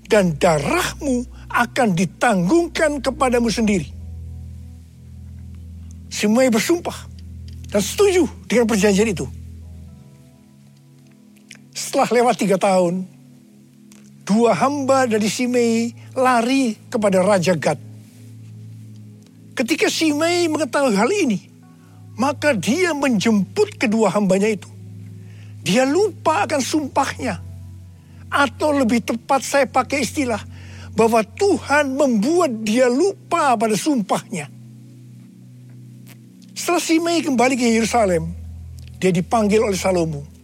dan 0.10 0.34
darahmu 0.34 1.30
akan 1.54 1.94
ditanggungkan 1.94 3.06
kepadamu 3.06 3.54
sendiri. 3.54 3.86
Semuanya 6.10 6.58
bersumpah 6.58 7.06
dan 7.70 7.86
setuju 7.86 8.26
dengan 8.50 8.66
perjanjian 8.66 9.14
itu. 9.14 9.30
Setelah 11.70 12.10
lewat 12.18 12.42
tiga 12.42 12.58
tahun, 12.58 13.06
dua 14.26 14.58
hamba 14.58 15.06
dari 15.06 15.30
Simei 15.30 15.94
lari 16.18 16.82
kepada 16.90 17.22
Raja 17.22 17.54
Gad. 17.54 17.78
Ketika 19.54 19.86
Simei 19.86 20.50
mengetahui 20.50 20.98
hal 20.98 21.14
ini, 21.14 21.55
maka 22.16 22.56
dia 22.56 22.92
menjemput 22.96 23.80
kedua 23.80 24.12
hambanya 24.12 24.52
itu. 24.52 24.68
Dia 25.66 25.84
lupa 25.86 26.46
akan 26.46 26.62
sumpahnya. 26.62 27.42
Atau 28.30 28.76
lebih 28.76 29.06
tepat 29.06 29.46
saya 29.46 29.66
pakai 29.70 30.04
istilah, 30.04 30.42
bahwa 30.98 31.24
Tuhan 31.24 31.96
membuat 31.96 32.66
dia 32.66 32.90
lupa 32.92 33.56
pada 33.56 33.78
sumpahnya. 33.78 34.52
Setelah 36.56 36.84
Simei 36.84 37.20
kembali 37.22 37.56
ke 37.60 37.66
Yerusalem, 37.80 38.32
dia 39.00 39.12
dipanggil 39.12 39.60
oleh 39.60 39.76
Salomo 39.76 40.36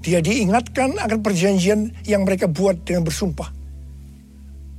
dia 0.00 0.24
diingatkan 0.24 0.96
akan 0.96 1.20
perjanjian 1.20 1.92
yang 2.08 2.24
mereka 2.24 2.48
buat 2.48 2.80
dengan 2.88 3.04
bersumpah. 3.04 3.52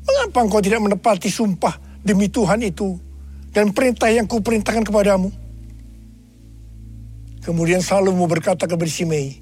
Mengapa 0.01 0.41
engkau 0.41 0.61
tidak 0.65 0.81
menepati 0.81 1.29
sumpah 1.29 1.77
demi 2.01 2.25
Tuhan 2.25 2.65
itu 2.65 2.97
dan 3.53 3.69
perintah 3.69 4.09
yang 4.09 4.25
kuperintahkan 4.25 4.81
kepadamu? 4.81 5.29
Kemudian 7.41 7.81
Salomo 7.81 8.29
berkata 8.29 8.69
kepada 8.69 8.85
Simei, 8.85 9.41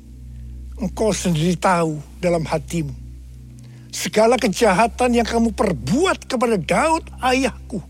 engkau 0.80 1.12
sendiri 1.12 1.60
tahu 1.60 2.00
dalam 2.24 2.48
hatimu. 2.48 2.96
Segala 3.92 4.40
kejahatan 4.40 5.20
yang 5.20 5.28
kamu 5.28 5.52
perbuat 5.52 6.24
kepada 6.24 6.56
Daud 6.56 7.04
ayahku. 7.20 7.84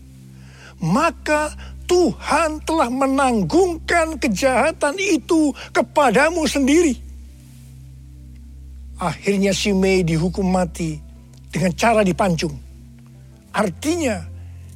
Maka 0.82 1.54
Tuhan 1.86 2.58
telah 2.66 2.90
menanggungkan 2.90 4.18
kejahatan 4.18 4.98
itu 4.98 5.54
kepadamu 5.70 6.42
sendiri. 6.48 6.98
Akhirnya 8.98 9.54
si 9.54 9.70
Mei 9.70 10.02
dihukum 10.02 10.44
mati 10.50 10.98
dengan 11.54 11.70
cara 11.78 12.02
dipancung. 12.02 12.52
Artinya 13.54 14.26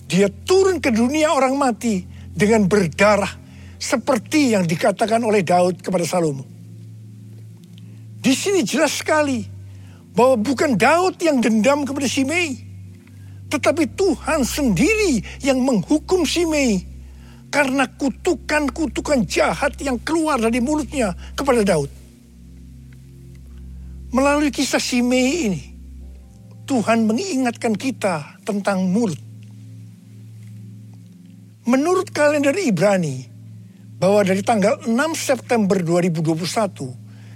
dia 0.06 0.30
turun 0.30 0.78
ke 0.78 0.94
dunia 0.94 1.34
orang 1.34 1.58
mati 1.58 2.04
dengan 2.34 2.66
berdarah 2.66 3.43
seperti 3.84 4.56
yang 4.56 4.64
dikatakan 4.64 5.20
oleh 5.20 5.44
Daud 5.44 5.84
kepada 5.84 6.08
Salomo. 6.08 6.48
Di 8.24 8.32
sini 8.32 8.64
jelas 8.64 9.04
sekali 9.04 9.44
bahwa 10.16 10.40
bukan 10.40 10.80
Daud 10.80 11.20
yang 11.20 11.44
dendam 11.44 11.84
kepada 11.84 12.08
Simei, 12.08 12.56
tetapi 13.52 13.92
Tuhan 13.92 14.40
sendiri 14.40 15.20
yang 15.44 15.60
menghukum 15.60 16.24
Simei 16.24 16.80
karena 17.52 17.84
kutukan-kutukan 17.84 19.28
jahat 19.28 19.76
yang 19.84 20.00
keluar 20.00 20.40
dari 20.40 20.64
mulutnya 20.64 21.12
kepada 21.36 21.60
Daud. 21.60 21.92
Melalui 24.16 24.48
kisah 24.48 24.80
Simei 24.80 25.28
ini, 25.44 25.62
Tuhan 26.64 27.04
mengingatkan 27.04 27.76
kita 27.76 28.40
tentang 28.48 28.88
mulut. 28.88 29.20
Menurut 31.68 32.08
kalender 32.08 32.56
Ibrani, 32.56 33.33
bahwa 34.04 34.20
dari 34.20 34.44
tanggal 34.44 34.84
6 34.84 34.92
September 35.16 35.80
2021 35.80 36.36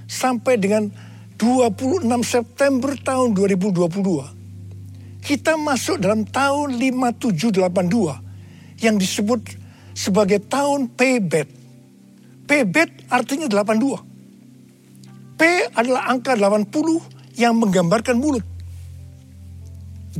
sampai 0.04 0.60
dengan 0.60 0.92
26 1.40 2.04
September 2.20 2.92
tahun 2.92 3.32
2022, 3.32 5.24
kita 5.24 5.56
masuk 5.56 5.96
dalam 5.96 6.28
tahun 6.28 6.76
5782 6.76 8.84
yang 8.84 9.00
disebut 9.00 9.48
sebagai 9.96 10.44
tahun 10.44 10.92
Pebet. 10.92 11.48
Pebet 12.44 13.08
artinya 13.08 13.48
82. 13.48 15.40
P 15.40 15.72
adalah 15.72 16.12
angka 16.12 16.36
80 16.36 16.68
yang 17.40 17.56
menggambarkan 17.56 18.20
mulut. 18.20 18.44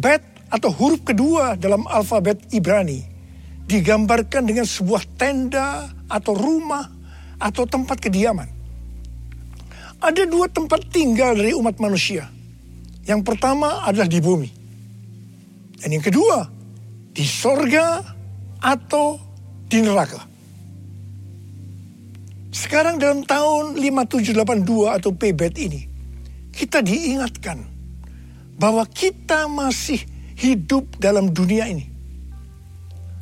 Bet 0.01 0.25
atau 0.49 0.73
huruf 0.73 1.05
kedua 1.05 1.61
dalam 1.61 1.85
alfabet 1.85 2.41
Ibrani 2.57 3.18
digambarkan 3.69 4.49
dengan 4.49 4.65
sebuah 4.65 5.05
tenda 5.21 5.93
atau 6.09 6.33
rumah 6.33 6.89
atau 7.37 7.69
tempat 7.69 8.01
kediaman. 8.01 8.49
Ada 10.01 10.25
dua 10.25 10.49
tempat 10.49 10.89
tinggal 10.89 11.37
dari 11.37 11.53
umat 11.53 11.77
manusia. 11.77 12.33
Yang 13.05 13.21
pertama 13.29 13.85
adalah 13.85 14.09
di 14.09 14.21
bumi. 14.25 14.51
Dan 15.79 15.95
yang 15.95 16.05
kedua, 16.05 16.49
di 17.13 17.25
sorga 17.27 18.03
atau 18.63 19.21
di 19.69 19.79
neraka. 19.85 20.23
Sekarang 22.55 22.97
dalam 22.99 23.23
tahun 23.23 23.79
5782 23.79 24.97
atau 24.97 25.11
PBET 25.15 25.55
ini, 25.61 25.83
kita 26.51 26.83
diingatkan 26.83 27.63
bahwa 28.59 28.83
kita 28.89 29.47
masih 29.47 30.03
hidup 30.35 30.99
dalam 30.99 31.31
dunia 31.31 31.71
ini. 31.71 31.88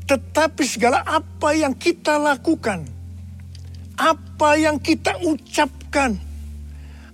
Tetapi 0.07 0.63
segala 0.63 1.03
apa 1.03 1.51
yang 1.51 1.75
kita 1.75 2.15
lakukan, 2.15 2.87
apa 3.99 4.51
yang 4.55 4.79
kita 4.79 5.19
ucapkan, 5.19 6.15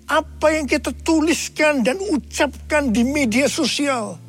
apa 0.05 0.47
yang 0.53 0.69
kita 0.69 0.93
tuliskan 1.01 1.81
dan 1.81 1.97
ucapkan 2.13 2.93
di 2.93 3.01
media 3.01 3.49
sosial, 3.49 4.21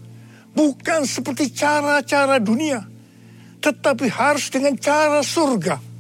bukan 0.56 1.04
seperti 1.04 1.52
cara-cara 1.52 2.40
dunia, 2.40 2.88
tetapi 3.60 4.08
harus 4.08 4.48
dengan 4.48 4.80
cara 4.80 5.20
surga. 5.20 5.92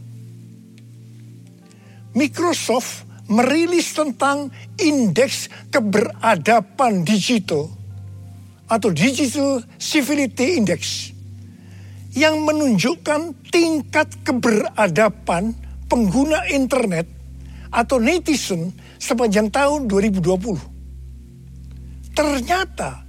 Microsoft 2.16 3.04
merilis 3.28 3.92
tentang 3.92 4.48
indeks 4.80 5.52
keberadaban 5.68 7.04
digital 7.04 7.68
atau 8.72 8.90
Digital 8.90 9.62
Civility 9.76 10.58
Index 10.62 11.13
yang 12.14 12.46
menunjukkan 12.46 13.50
tingkat 13.50 14.22
keberadaban 14.22 15.58
pengguna 15.90 16.46
internet 16.50 17.06
atau 17.74 17.98
netizen 17.98 18.70
sepanjang 19.02 19.50
tahun 19.50 19.90
2020. 19.90 22.14
Ternyata 22.14 23.02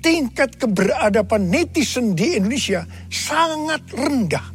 tingkat 0.00 0.56
keberadaban 0.56 1.52
netizen 1.52 2.16
di 2.16 2.40
Indonesia 2.40 2.88
sangat 3.12 3.92
rendah 3.92 4.48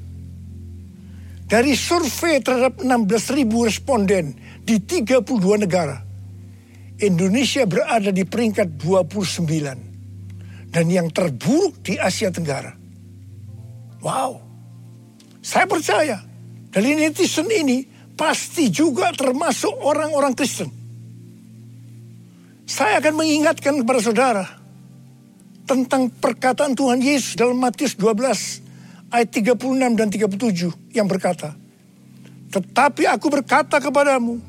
dari 1.45 1.77
survei 1.77 2.41
terhadap 2.41 2.81
16.000 2.81 3.69
responden 3.69 4.33
di 4.65 4.81
32 4.81 5.21
negara, 5.61 6.01
Indonesia 6.97 7.69
berada 7.69 8.09
di 8.09 8.25
peringkat 8.25 8.81
29 8.81 10.73
dan 10.73 10.85
yang 10.89 11.13
terburuk 11.13 11.85
di 11.85 12.01
Asia 12.01 12.33
Tenggara. 12.33 12.80
Wow. 14.01 14.41
Saya 15.41 15.65
percaya 15.65 16.21
dari 16.69 16.97
netizen 16.97 17.49
ini 17.49 17.85
pasti 18.17 18.69
juga 18.69 19.09
termasuk 19.13 19.73
orang-orang 19.81 20.37
Kristen. 20.37 20.69
Saya 22.69 23.01
akan 23.01 23.19
mengingatkan 23.19 23.81
kepada 23.81 23.99
saudara 23.99 24.45
tentang 25.65 26.07
perkataan 26.07 26.77
Tuhan 26.77 27.01
Yesus 27.01 27.35
dalam 27.35 27.57
Matius 27.57 27.97
12 27.99 29.11
ayat 29.11 29.29
36 29.29 29.99
dan 29.99 30.07
37 30.07 30.95
yang 30.95 31.07
berkata, 31.09 31.51
Tetapi 32.51 33.03
aku 33.11 33.27
berkata 33.27 33.83
kepadamu, 33.83 34.39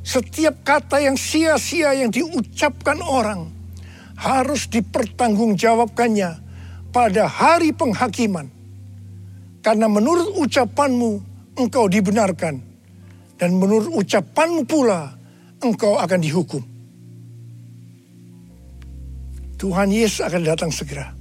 setiap 0.00 0.64
kata 0.64 1.04
yang 1.04 1.20
sia-sia 1.20 1.92
yang 1.92 2.08
diucapkan 2.08 2.96
orang 3.04 3.52
harus 4.16 4.66
dipertanggungjawabkannya 4.72 6.30
pada 6.88 7.24
hari 7.28 7.76
penghakiman. 7.76 8.57
Karena 9.68 9.84
menurut 9.84 10.32
ucapanmu 10.40 11.10
engkau 11.60 11.92
dibenarkan. 11.92 12.56
Dan 13.36 13.60
menurut 13.60 13.92
ucapanmu 14.00 14.64
pula 14.64 15.12
engkau 15.60 16.00
akan 16.00 16.20
dihukum. 16.24 16.64
Tuhan 19.60 19.92
Yesus 19.92 20.24
akan 20.24 20.40
datang 20.40 20.72
segera. 20.72 21.12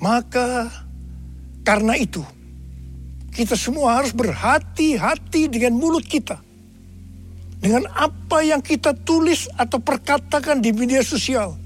Maka 0.00 0.72
karena 1.60 2.00
itu 2.00 2.24
kita 3.28 3.60
semua 3.60 4.00
harus 4.00 4.16
berhati-hati 4.16 5.52
dengan 5.52 5.76
mulut 5.76 6.08
kita. 6.08 6.40
Dengan 7.60 7.92
apa 7.92 8.40
yang 8.40 8.64
kita 8.64 8.96
tulis 8.96 9.52
atau 9.52 9.84
perkatakan 9.84 10.64
di 10.64 10.72
media 10.72 11.04
sosial. 11.04 11.60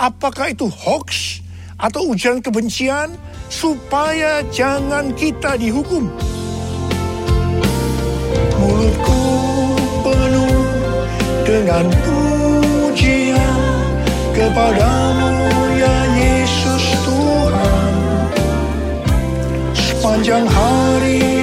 Apakah 0.00 0.56
itu 0.56 0.64
hoax 0.72 1.43
atau 1.78 2.14
ujaran 2.14 2.40
kebencian 2.40 3.14
supaya 3.50 4.42
jangan 4.54 5.10
kita 5.14 5.58
dihukum. 5.58 6.10
Mulutku 8.58 9.22
penuh 10.06 10.64
dengan 11.44 11.84
pujian 12.02 13.58
kepadamu 14.32 15.32
ya 15.76 15.96
Yesus 16.16 16.84
Tuhan. 17.04 17.92
Sepanjang 19.74 20.44
hari 20.48 21.33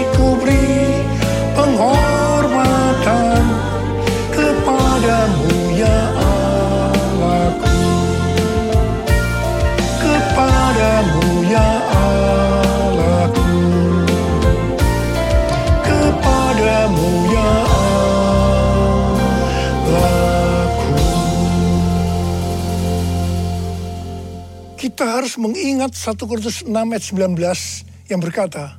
Kita 24.92 25.08
harus 25.08 25.40
mengingat 25.40 25.96
1 25.96 26.20
Korintus 26.20 26.68
6 26.68 26.76
ayat 26.76 27.04
19 27.16 28.12
yang 28.12 28.20
berkata, 28.20 28.76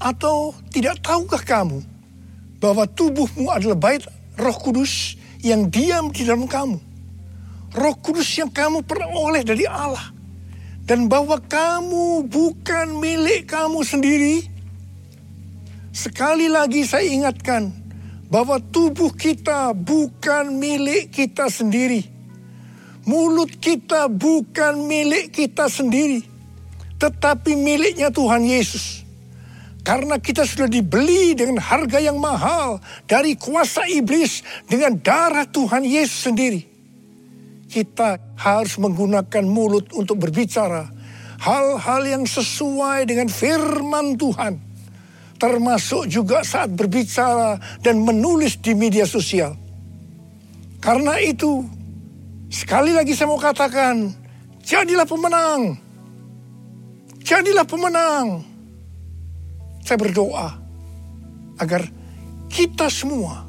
Atau 0.00 0.56
tidak 0.72 1.04
tahukah 1.04 1.44
kamu 1.44 1.84
bahwa 2.56 2.88
tubuhmu 2.88 3.52
adalah 3.52 3.76
bait 3.76 4.00
roh 4.40 4.56
kudus 4.56 5.20
yang 5.44 5.68
diam 5.68 6.08
di 6.08 6.24
dalam 6.24 6.48
kamu. 6.48 6.80
Roh 7.76 7.96
kudus 8.00 8.32
yang 8.40 8.48
kamu 8.48 8.80
peroleh 8.80 9.44
dari 9.44 9.68
Allah. 9.68 10.08
Dan 10.88 11.04
bahwa 11.04 11.36
kamu 11.36 12.24
bukan 12.24 12.96
milik 12.96 13.44
kamu 13.44 13.84
sendiri. 13.84 14.48
Sekali 15.92 16.48
lagi 16.48 16.88
saya 16.88 17.04
ingatkan 17.04 17.68
bahwa 18.32 18.56
tubuh 18.56 19.12
kita 19.12 19.76
bukan 19.76 20.56
milik 20.56 21.12
kita 21.12 21.52
sendiri. 21.52 22.08
Mulut 23.08 23.56
kita 23.56 24.12
bukan 24.12 24.84
milik 24.84 25.32
kita 25.32 25.72
sendiri, 25.72 26.20
tetapi 27.00 27.56
miliknya 27.56 28.12
Tuhan 28.12 28.44
Yesus. 28.44 29.04
Karena 29.80 30.20
kita 30.20 30.44
sudah 30.44 30.68
dibeli 30.68 31.32
dengan 31.32 31.56
harga 31.56 31.96
yang 31.96 32.20
mahal 32.20 32.84
dari 33.08 33.32
kuasa 33.40 33.88
iblis 33.88 34.44
dengan 34.68 35.00
darah 35.00 35.48
Tuhan 35.48 35.80
Yesus 35.88 36.28
sendiri. 36.28 36.60
Kita 37.70 38.20
harus 38.36 38.76
menggunakan 38.76 39.44
mulut 39.48 39.88
untuk 39.96 40.20
berbicara 40.20 40.92
hal-hal 41.40 42.02
yang 42.04 42.24
sesuai 42.28 43.08
dengan 43.08 43.32
firman 43.32 44.20
Tuhan. 44.20 44.60
Termasuk 45.40 46.04
juga 46.12 46.44
saat 46.44 46.68
berbicara 46.68 47.56
dan 47.80 48.04
menulis 48.04 48.60
di 48.60 48.76
media 48.76 49.08
sosial. 49.08 49.56
Karena 50.84 51.16
itu, 51.16 51.64
sekali 52.50 52.90
lagi 52.90 53.14
saya 53.14 53.30
mau 53.30 53.40
katakan, 53.40 54.10
jadilah 54.60 55.06
pemenang. 55.06 55.78
Jadilah 57.22 57.64
pemenang. 57.64 58.42
Saya 59.86 59.96
berdoa 59.96 60.50
agar 61.62 61.86
kita 62.50 62.90
semua 62.90 63.46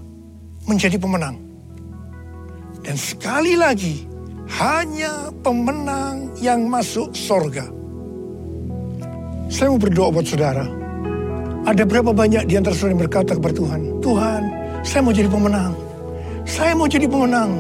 menjadi 0.70 1.02
pemenang. 1.02 1.42
Dan 2.82 2.98
sekali 2.98 3.58
lagi, 3.58 4.06
hanya 4.62 5.34
pemenang 5.42 6.34
yang 6.38 6.66
masuk 6.70 7.14
sorga. 7.14 7.66
Saya 9.52 9.74
mau 9.74 9.82
berdoa 9.82 10.10
buat 10.14 10.28
saudara. 10.30 10.66
Ada 11.62 11.86
berapa 11.86 12.10
banyak 12.10 12.50
di 12.50 12.58
antara 12.58 12.74
saudara 12.74 12.98
yang 12.98 13.04
berkata 13.06 13.32
kepada 13.38 13.54
Tuhan, 13.54 13.82
Tuhan, 14.02 14.42
saya 14.82 15.02
mau 15.06 15.14
jadi 15.14 15.30
pemenang. 15.30 15.74
Saya 16.42 16.74
mau 16.74 16.90
jadi 16.90 17.06
pemenang. 17.06 17.52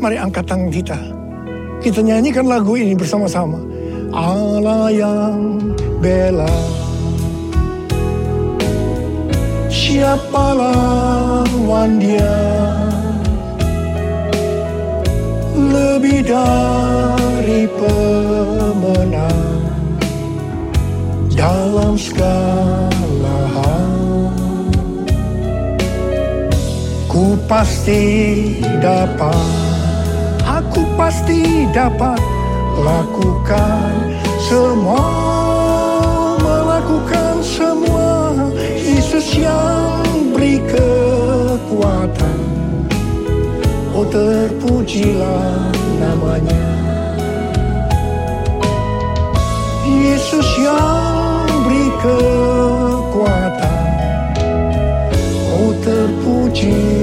Mari 0.00 0.16
angkat 0.16 0.48
tangan 0.48 0.72
kita. 0.72 0.96
Kita 1.84 2.00
nyanyikan 2.00 2.48
lagu 2.48 2.72
ini 2.72 2.96
bersama-sama. 2.96 3.60
Allah 4.16 4.88
yang 4.88 5.60
bela. 6.00 6.48
Siapa 9.68 10.56
lawan 10.56 12.00
dia? 12.00 12.36
Lebih 15.52 16.24
dari 16.24 17.68
pemenang 17.68 19.60
dalam 21.36 22.00
segala 22.00 23.36
hal. 23.52 23.92
Ku 27.04 27.36
pasti 27.44 28.02
dapat, 28.80 29.69
pasti 31.00 31.64
dapat 31.72 32.20
lakukan 32.76 34.12
semua, 34.36 35.00
melakukan 36.44 37.40
semua. 37.40 38.36
Yesus 38.76 39.32
yang 39.32 40.04
beri 40.36 40.60
kekuatan, 40.68 42.40
oh 43.96 44.04
terpujilah 44.12 45.72
namanya. 45.96 46.68
Yesus 49.88 50.48
yang 50.60 51.48
beri 51.64 51.88
kekuatan 52.04 53.88
Oh 55.50 55.72
terpujilah 55.80 56.99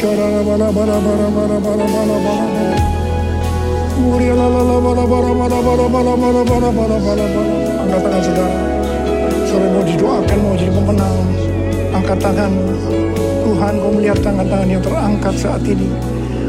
Angkat 0.00 0.16
tangan 8.00 8.22
saudara 8.24 8.56
Saudara 9.44 9.68
mau 9.76 9.84
didoakan 9.84 10.38
mau 10.40 10.56
jadi 10.56 10.72
pemenang 10.72 11.20
Angkat 11.92 12.16
tangan 12.16 12.52
Tuhan 13.44 13.72
kau 13.76 13.92
melihat 13.92 14.18
tangan-tangan 14.24 14.68
yang 14.72 14.80
terangkat 14.80 15.34
saat 15.36 15.62
ini 15.68 15.88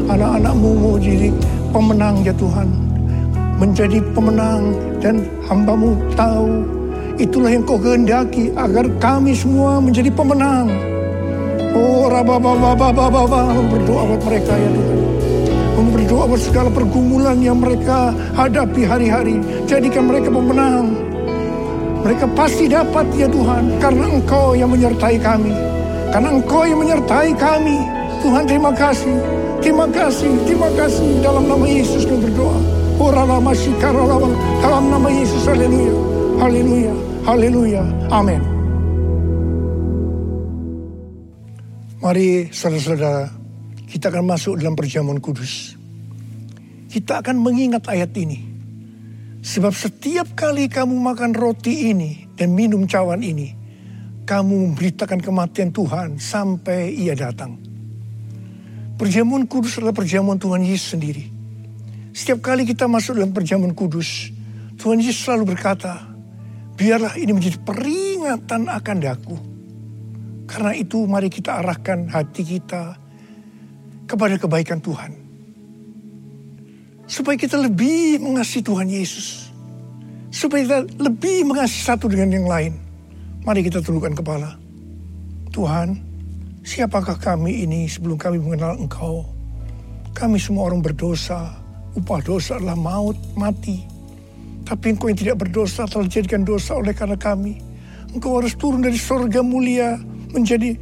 Anak-anakmu 0.08 0.70
mau 0.72 0.96
jadi 0.96 1.28
pemenang 1.76 2.24
ya 2.24 2.32
Tuhan 2.32 2.72
Menjadi 3.60 4.00
pemenang 4.16 4.72
dan 5.04 5.28
hambamu 5.44 6.00
tahu 6.16 6.64
Itulah 7.20 7.52
yang 7.52 7.68
kau 7.68 7.76
kehendaki 7.76 8.48
agar 8.56 8.88
kami 8.96 9.36
semua 9.36 9.76
menjadi 9.76 10.08
pemenang 10.08 10.91
Oh 11.72 12.08
rabababababababa 12.08 13.40
berdoa 13.72 14.02
buat 14.12 14.22
mereka 14.28 14.52
ya 14.56 14.70
Tuhan 14.72 15.86
Berdoa 15.92 16.24
buat 16.28 16.42
segala 16.42 16.68
pergumulan 16.68 17.38
yang 17.40 17.58
mereka 17.60 18.12
hadapi 18.36 18.84
hari-hari 18.84 19.40
Jadikan 19.64 20.08
mereka 20.08 20.28
pemenang 20.28 21.12
mereka 22.02 22.26
pasti 22.34 22.66
dapat 22.66 23.06
ya 23.14 23.30
Tuhan 23.30 23.78
karena 23.78 24.10
Engkau 24.10 24.58
yang 24.58 24.74
menyertai 24.74 25.22
kami. 25.22 25.54
Karena 26.10 26.34
Engkau 26.34 26.66
yang 26.66 26.82
menyertai 26.82 27.30
kami. 27.38 27.78
Tuhan 28.26 28.42
terima 28.42 28.74
kasih. 28.74 29.14
Terima 29.62 29.86
kasih, 29.86 30.34
terima 30.42 30.66
kasih. 30.74 31.22
Dalam 31.22 31.46
nama 31.46 31.62
Yesus 31.62 32.02
kami 32.02 32.26
berdoa. 32.26 32.58
Orala 32.98 33.38
masih 33.38 33.70
Dalam 34.58 34.90
nama 34.90 35.08
Yesus, 35.10 35.46
haleluya. 35.46 35.94
Haleluya, 36.42 36.94
haleluya. 37.22 37.82
Amin. 38.10 38.51
Mari 42.02 42.50
saudara-saudara, 42.50 43.30
kita 43.86 44.10
akan 44.10 44.26
masuk 44.26 44.58
dalam 44.58 44.74
perjamuan 44.74 45.22
kudus. 45.22 45.78
Kita 46.90 47.22
akan 47.22 47.38
mengingat 47.38 47.86
ayat 47.86 48.10
ini. 48.18 48.42
Sebab 49.38 49.70
setiap 49.70 50.34
kali 50.34 50.66
kamu 50.66 50.98
makan 50.98 51.30
roti 51.30 51.94
ini 51.94 52.26
dan 52.34 52.58
minum 52.58 52.90
cawan 52.90 53.22
ini, 53.22 53.54
kamu 54.26 54.74
memberitakan 54.74 55.22
kematian 55.22 55.70
Tuhan 55.70 56.18
sampai 56.18 56.90
ia 56.90 57.14
datang. 57.14 57.54
Perjamuan 58.98 59.46
kudus 59.46 59.78
adalah 59.78 59.94
perjamuan 59.94 60.42
Tuhan 60.42 60.66
Yesus 60.66 60.98
sendiri. 60.98 61.30
Setiap 62.10 62.42
kali 62.42 62.66
kita 62.66 62.90
masuk 62.90 63.14
dalam 63.14 63.30
perjamuan 63.30 63.78
kudus, 63.78 64.34
Tuhan 64.74 64.98
Yesus 64.98 65.22
selalu 65.22 65.54
berkata, 65.54 66.02
biarlah 66.74 67.14
ini 67.14 67.30
menjadi 67.30 67.62
peringatan 67.62 68.66
akan 68.66 68.98
daku. 68.98 69.51
Karena 70.52 70.76
itu 70.76 71.08
mari 71.08 71.32
kita 71.32 71.64
arahkan 71.64 72.12
hati 72.12 72.44
kita 72.44 73.00
kepada 74.04 74.36
kebaikan 74.36 74.84
Tuhan. 74.84 75.16
Supaya 77.08 77.40
kita 77.40 77.56
lebih 77.56 78.20
mengasihi 78.20 78.60
Tuhan 78.60 78.84
Yesus. 78.92 79.48
Supaya 80.28 80.60
kita 80.60 80.78
lebih 81.00 81.48
mengasihi 81.48 81.88
satu 81.88 82.04
dengan 82.12 82.36
yang 82.36 82.44
lain. 82.44 82.76
Mari 83.48 83.64
kita 83.64 83.80
tundukkan 83.80 84.12
kepala. 84.12 84.60
Tuhan, 85.48 85.96
siapakah 86.60 87.16
kami 87.16 87.64
ini 87.64 87.88
sebelum 87.88 88.20
kami 88.20 88.36
mengenal 88.36 88.76
Engkau? 88.76 89.24
Kami 90.12 90.36
semua 90.36 90.68
orang 90.68 90.84
berdosa, 90.84 91.62
Upah 91.92 92.20
dosa 92.24 92.56
adalah 92.56 92.76
maut, 92.76 93.16
mati. 93.36 93.84
Tapi 94.64 94.96
engkau 94.96 95.12
yang 95.12 95.18
tidak 95.20 95.36
berdosa 95.44 95.84
telah 95.84 96.08
dijadikan 96.08 96.40
dosa 96.40 96.80
oleh 96.80 96.96
karena 96.96 97.20
kami. 97.20 97.60
Engkau 98.16 98.40
harus 98.40 98.56
turun 98.56 98.80
dari 98.80 98.96
sorga 98.96 99.44
mulia 99.44 100.00
menjadi 100.32 100.76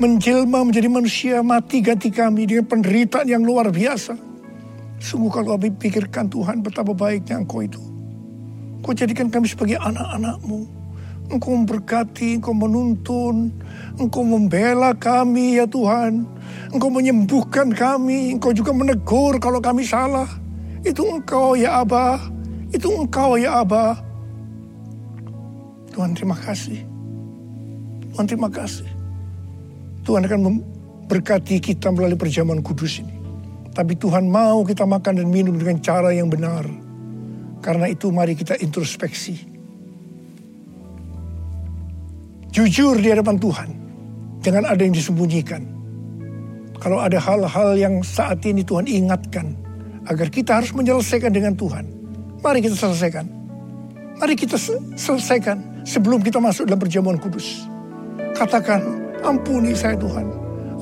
menjelma 0.00 0.64
menjadi 0.64 0.88
manusia 0.88 1.36
mati 1.44 1.84
ganti 1.84 2.08
kami 2.08 2.48
dengan 2.48 2.64
penderitaan 2.66 3.28
yang 3.28 3.44
luar 3.44 3.68
biasa. 3.68 4.16
Sungguh 5.02 5.34
kalau 5.34 5.58
kami 5.58 5.74
pikirkan 5.74 6.30
Tuhan 6.30 6.62
betapa 6.62 6.94
baiknya 6.94 7.42
engkau 7.42 7.60
itu. 7.64 7.82
Engkau 8.82 8.94
jadikan 8.94 9.30
kami 9.30 9.50
sebagai 9.50 9.78
anak-anakmu. 9.82 10.82
Engkau 11.30 11.54
memberkati, 11.54 12.38
engkau 12.38 12.54
menuntun, 12.54 13.50
engkau 13.98 14.22
membela 14.22 14.94
kami 14.94 15.58
ya 15.58 15.66
Tuhan. 15.66 16.26
Engkau 16.70 16.90
menyembuhkan 16.90 17.72
kami, 17.72 18.36
engkau 18.36 18.50
juga 18.50 18.70
menegur 18.74 19.38
kalau 19.38 19.58
kami 19.58 19.86
salah. 19.86 20.28
Itu 20.82 21.06
engkau 21.08 21.54
ya 21.54 21.82
Abah. 21.82 22.18
Itu 22.74 22.90
engkau 22.90 23.38
ya 23.38 23.62
Abah. 23.62 24.02
Tuhan 25.94 26.14
terima 26.14 26.34
kasih. 26.34 26.91
Tuhan 28.12 28.28
terima 28.28 28.52
kasih. 28.52 28.88
Tuhan 30.04 30.28
akan 30.28 30.40
memberkati 30.44 31.56
kita 31.62 31.88
melalui 31.88 32.20
perjamuan 32.20 32.60
kudus 32.60 33.00
ini. 33.00 33.16
Tapi 33.72 33.96
Tuhan 33.96 34.28
mau 34.28 34.60
kita 34.68 34.84
makan 34.84 35.24
dan 35.24 35.28
minum 35.32 35.56
dengan 35.56 35.80
cara 35.80 36.12
yang 36.12 36.28
benar. 36.28 36.68
Karena 37.64 37.88
itu 37.88 38.12
mari 38.12 38.36
kita 38.36 38.60
introspeksi. 38.60 39.48
Jujur 42.52 43.00
di 43.00 43.08
hadapan 43.08 43.40
Tuhan. 43.40 43.68
Jangan 44.44 44.64
ada 44.68 44.82
yang 44.84 44.92
disembunyikan. 44.92 45.64
Kalau 46.76 47.00
ada 47.00 47.16
hal-hal 47.16 47.78
yang 47.80 48.04
saat 48.04 48.44
ini 48.44 48.60
Tuhan 48.60 48.84
ingatkan 48.84 49.56
agar 50.04 50.28
kita 50.28 50.60
harus 50.60 50.74
menyelesaikan 50.76 51.32
dengan 51.32 51.56
Tuhan. 51.56 51.88
Mari 52.44 52.60
kita 52.60 52.76
selesaikan. 52.76 53.24
Mari 54.20 54.34
kita 54.36 54.58
selesaikan 54.98 55.86
sebelum 55.88 56.20
kita 56.20 56.42
masuk 56.42 56.68
dalam 56.68 56.82
perjamuan 56.82 57.16
kudus. 57.16 57.71
Katakan, 58.42 58.82
ampuni 59.22 59.70
saya 59.70 59.94
Tuhan. 59.94 60.26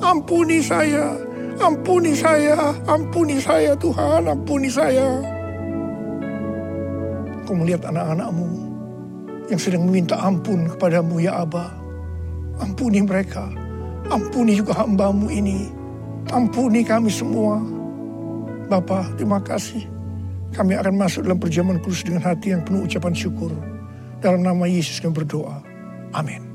Ampuni 0.01 0.65
saya, 0.65 1.13
ampuni 1.61 2.17
saya, 2.17 2.57
ampuni 2.89 3.37
saya 3.37 3.77
Tuhan, 3.77 4.25
ampuni 4.25 4.65
saya. 4.65 5.21
Kau 7.45 7.53
melihat 7.53 7.85
anak-anakmu 7.93 8.49
yang 9.53 9.61
sedang 9.61 9.85
meminta 9.85 10.17
ampun 10.17 10.73
kepadamu 10.73 11.21
ya 11.21 11.45
Abah. 11.45 11.69
Ampuni 12.65 13.05
mereka, 13.05 13.45
ampuni 14.09 14.57
juga 14.57 14.81
hambamu 14.81 15.29
ini. 15.29 15.69
Ampuni 16.33 16.81
kami 16.81 17.13
semua 17.13 17.61
Bapa, 18.73 19.05
terima 19.21 19.37
kasih. 19.37 19.85
Kami 20.49 20.81
akan 20.81 20.97
masuk 20.97 21.29
dalam 21.29 21.37
perjamuan 21.37 21.77
kudus 21.77 22.01
dengan 22.01 22.25
hati 22.25 22.57
yang 22.57 22.65
penuh 22.65 22.89
ucapan 22.89 23.13
syukur. 23.13 23.53
Dalam 24.17 24.41
nama 24.41 24.65
Yesus 24.65 24.97
kami 24.97 25.13
berdoa. 25.13 25.61
Amin. 26.17 26.50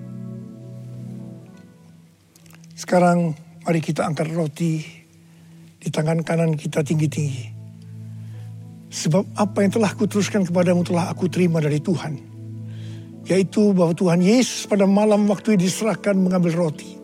Sekarang 2.86 3.34
mari 3.66 3.82
kita 3.82 4.06
angkat 4.06 4.30
roti 4.30 4.78
di 5.82 5.90
tangan 5.90 6.22
kanan 6.22 6.54
kita 6.54 6.86
tinggi-tinggi. 6.86 7.58
Sebab 8.86 9.34
apa 9.34 9.66
yang 9.66 9.74
telah 9.74 9.90
kuteruskan 9.90 10.46
kepadamu 10.46 10.86
telah 10.86 11.10
aku 11.10 11.26
terima 11.26 11.58
dari 11.58 11.82
Tuhan. 11.82 12.14
Yaitu 13.26 13.74
bahwa 13.74 13.90
Tuhan 13.90 14.22
Yesus 14.22 14.70
pada 14.70 14.86
malam 14.86 15.26
waktu 15.26 15.58
diserahkan 15.58 16.14
mengambil 16.14 16.54
roti. 16.54 16.94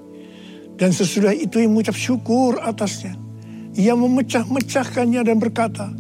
Dan 0.79 0.95
sesudah 0.95 1.35
itu 1.35 1.59
yang 1.59 1.75
mengucap 1.75 1.99
syukur 1.99 2.63
atasnya 2.63 3.19
ia 3.75 3.99
memecah-mecahkannya 3.99 5.27
dan 5.27 5.37
berkata, 5.43 5.91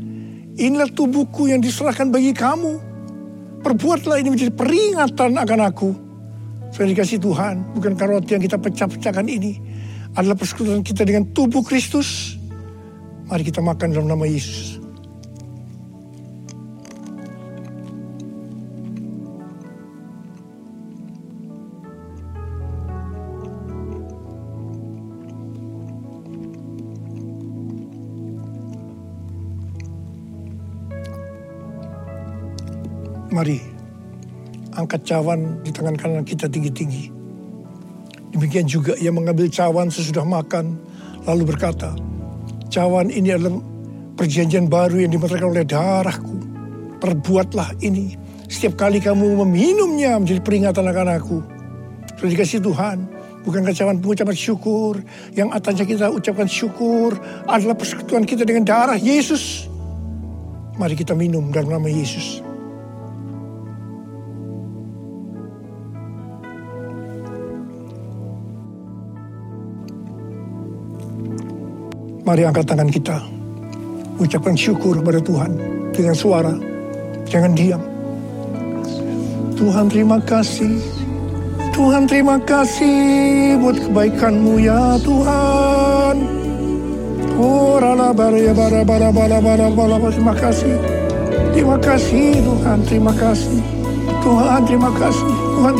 Inilah 0.52 0.94
tubuhku 0.94 1.50
yang 1.50 1.58
diserahkan 1.58 2.12
bagi 2.12 2.30
kamu. 2.30 2.78
Perbuatlah 3.66 4.20
ini 4.22 4.30
menjadi 4.30 4.52
peringatan 4.54 5.42
akan 5.42 5.60
aku. 5.66 5.90
Sudah 6.70 6.88
dikasih 6.88 7.18
Tuhan, 7.18 7.72
bukan 7.74 7.96
roti 7.96 8.36
yang 8.36 8.44
kita 8.44 8.60
pecah-pecahkan 8.60 9.26
ini. 9.26 9.71
Adalah 10.12 10.36
persekutuan 10.36 10.84
kita 10.84 11.08
dengan 11.08 11.24
tubuh 11.32 11.64
Kristus. 11.64 12.36
Mari 13.32 13.48
kita 13.48 13.64
makan 13.64 13.96
dalam 13.96 14.12
nama 14.12 14.28
Yesus. 14.28 14.76
Mari 33.32 33.64
angkat 34.76 35.08
cawan 35.08 35.64
di 35.64 35.72
tangan 35.72 35.96
kanan 35.96 36.24
kita 36.28 36.52
tinggi-tinggi. 36.52 37.21
Demikian 38.32 38.64
juga 38.64 38.96
ia 38.96 39.12
mengambil 39.12 39.52
cawan 39.52 39.92
sesudah 39.92 40.24
makan 40.24 40.80
lalu 41.28 41.52
berkata, 41.52 41.92
cawan 42.72 43.12
ini 43.12 43.36
adalah 43.36 43.60
perjanjian 44.16 44.72
baru 44.72 45.04
yang 45.04 45.12
dimeteraikan 45.12 45.52
oleh 45.52 45.68
darahku. 45.68 46.36
Perbuatlah 46.96 47.76
ini 47.84 48.16
setiap 48.48 48.76
kali 48.80 49.00
kamu 49.00 49.44
meminumnya 49.44 50.16
menjadi 50.16 50.40
peringatan 50.40 50.84
akan 50.86 51.08
aku. 51.16 51.38
Sudah 52.16 52.30
dikasih 52.30 52.60
Tuhan, 52.62 53.10
bukan 53.42 53.68
cawan 53.72 53.98
pengucapan 53.98 54.36
syukur. 54.36 55.00
Yang 55.34 55.48
atasnya 55.56 55.84
kita 55.88 56.06
ucapkan 56.12 56.48
syukur 56.48 57.16
adalah 57.48 57.74
persekutuan 57.74 58.28
kita 58.28 58.44
dengan 58.44 58.68
darah 58.68 59.00
Yesus. 59.00 59.66
Mari 60.76 60.96
kita 60.96 61.12
minum 61.12 61.52
dalam 61.52 61.74
nama 61.80 61.88
Yesus. 61.90 62.51
Mari 72.22 72.46
angkat 72.46 72.70
tangan 72.70 72.86
kita. 72.86 73.18
Ucapkan 74.22 74.54
syukur 74.54 75.02
kepada 75.02 75.18
Tuhan 75.18 75.58
dengan 75.90 76.14
suara. 76.14 76.54
Jangan 77.26 77.50
diam. 77.58 77.82
Tuhan 79.58 79.90
terima 79.90 80.22
kasih. 80.22 80.78
Tuhan 81.74 82.06
terima 82.06 82.38
kasih 82.46 83.58
buat 83.58 83.74
kebaikanmu 83.74 84.54
ya 84.62 84.94
Tuhan. 85.02 86.16
Oh 87.42 87.82
rala 87.82 88.14
bara 88.14 88.38
ya 88.38 88.54
bara 88.54 88.86
bara 88.86 89.10
bara 89.10 89.38
bara 89.42 89.66
bara 89.66 90.08
terima 90.14 90.34
kasih. 90.38 90.78
Terima 91.50 91.74
kasih 91.74 92.38
Tuhan, 92.38 92.78
terima 92.86 93.12
kasih. 93.18 93.58
Tuhan 94.22 94.60
terima 94.62 94.90
kasih. 94.94 95.30
Tuhan 95.58 95.74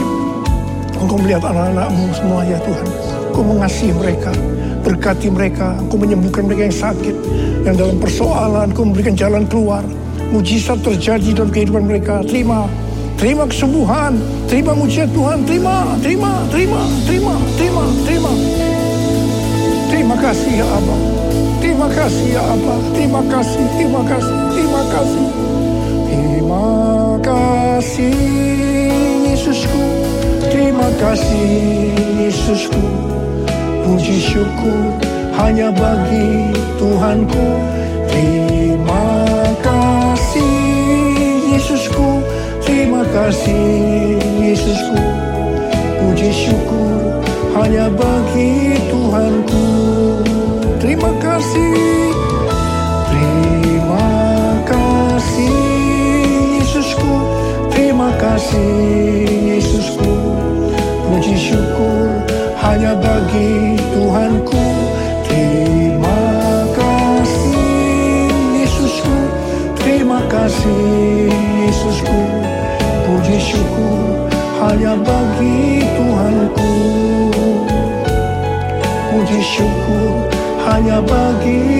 Engkau 1.02 1.18
melihat 1.18 1.42
anak-anakmu 1.46 2.10
semua 2.14 2.42
ya 2.46 2.58
Tuhan. 2.66 2.86
Engkau 3.30 3.42
mengasihi 3.46 3.94
mereka. 3.94 4.34
Berkati 4.82 5.30
mereka, 5.30 5.78
Engkau 5.78 5.98
menyembuhkan 5.98 6.42
mereka 6.42 6.62
yang 6.66 6.78
sakit, 6.90 7.16
yang 7.62 7.74
dalam 7.78 7.96
persoalan, 8.02 8.74
Engkau 8.74 8.82
memberikan 8.82 9.14
jalan 9.14 9.46
keluar. 9.46 9.86
Mujizat 10.34 10.82
terjadi 10.82 11.38
dalam 11.38 11.54
kehidupan 11.54 11.86
mereka. 11.86 12.24
Terima, 12.26 12.66
terima 13.14 13.46
kesembuhan, 13.46 14.18
terima 14.50 14.74
mujizat 14.74 15.12
Tuhan, 15.14 15.46
terima, 15.46 15.94
terima, 16.02 16.32
terima, 16.50 16.82
terima, 17.06 17.34
terima, 17.54 17.84
terima. 18.02 18.32
Terima 19.92 20.16
kasih 20.18 20.52
ya 20.56 20.66
Abah. 20.66 21.00
Terima 21.62 21.86
kasih 21.86 22.26
ya 22.34 22.42
Abah. 22.42 22.78
Terima 22.90 23.22
kasih, 23.28 23.64
terima 23.78 24.02
kasih, 24.02 24.36
terima 24.50 24.82
kasih. 24.90 25.26
Terima 26.10 26.64
kasih 27.22 28.18
Yesusku. 29.30 29.84
Terima 30.50 30.88
kasih 30.98 31.46
Yesusku. 32.18 32.82
Puji 33.82 34.16
syukur 34.22 34.94
hanya 35.36 35.68
bagi 35.74 36.54
Tuhanku. 36.78 37.48
Terima 38.08 39.06
kasih 39.62 40.54
Yesusku. 41.54 42.22
Terima 42.62 43.02
kasih 43.10 44.18
Yesusku. 44.40 45.02
Puji 46.02 46.30
syukur 46.32 47.22
hanya 47.58 47.86
bagi 47.92 48.80
Tuhanku. 48.88 49.66
Terima 50.82 51.14
kasih, 51.22 52.10
terima 53.06 54.10
kasih 54.66 55.54
Yesusku, 56.58 57.14
terima 57.70 58.10
kasih 58.18 58.66
Yesusku. 59.56 60.10
Puji 61.06 61.38
syukur 61.38 62.08
hanya 62.58 62.98
bagi 62.98 63.71
Tuhanku. 63.92 64.64
Terima 65.28 66.20
kasih 66.72 68.32
Yesusku, 68.56 69.16
terima 69.80 70.20
kasih 70.32 71.28
Yesusku. 71.68 72.20
Puji 73.04 73.36
syukur 73.36 74.28
hanya 74.64 74.96
bagi 74.96 75.84
Tuhanku. 75.96 76.72
Puji 79.12 79.40
syukur 79.44 80.12
hanya 80.64 81.04
bagi 81.04 81.71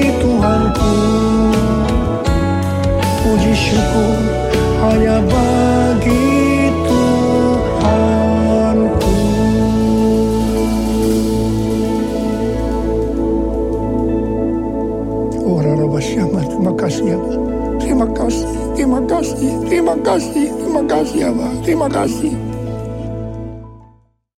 Terima 19.93 20.09
kasih, 20.17 20.49
terima 20.57 20.83
kasih, 20.89 21.19
ya 21.21 21.31
Terima 21.69 21.89
kasih. 21.93 22.52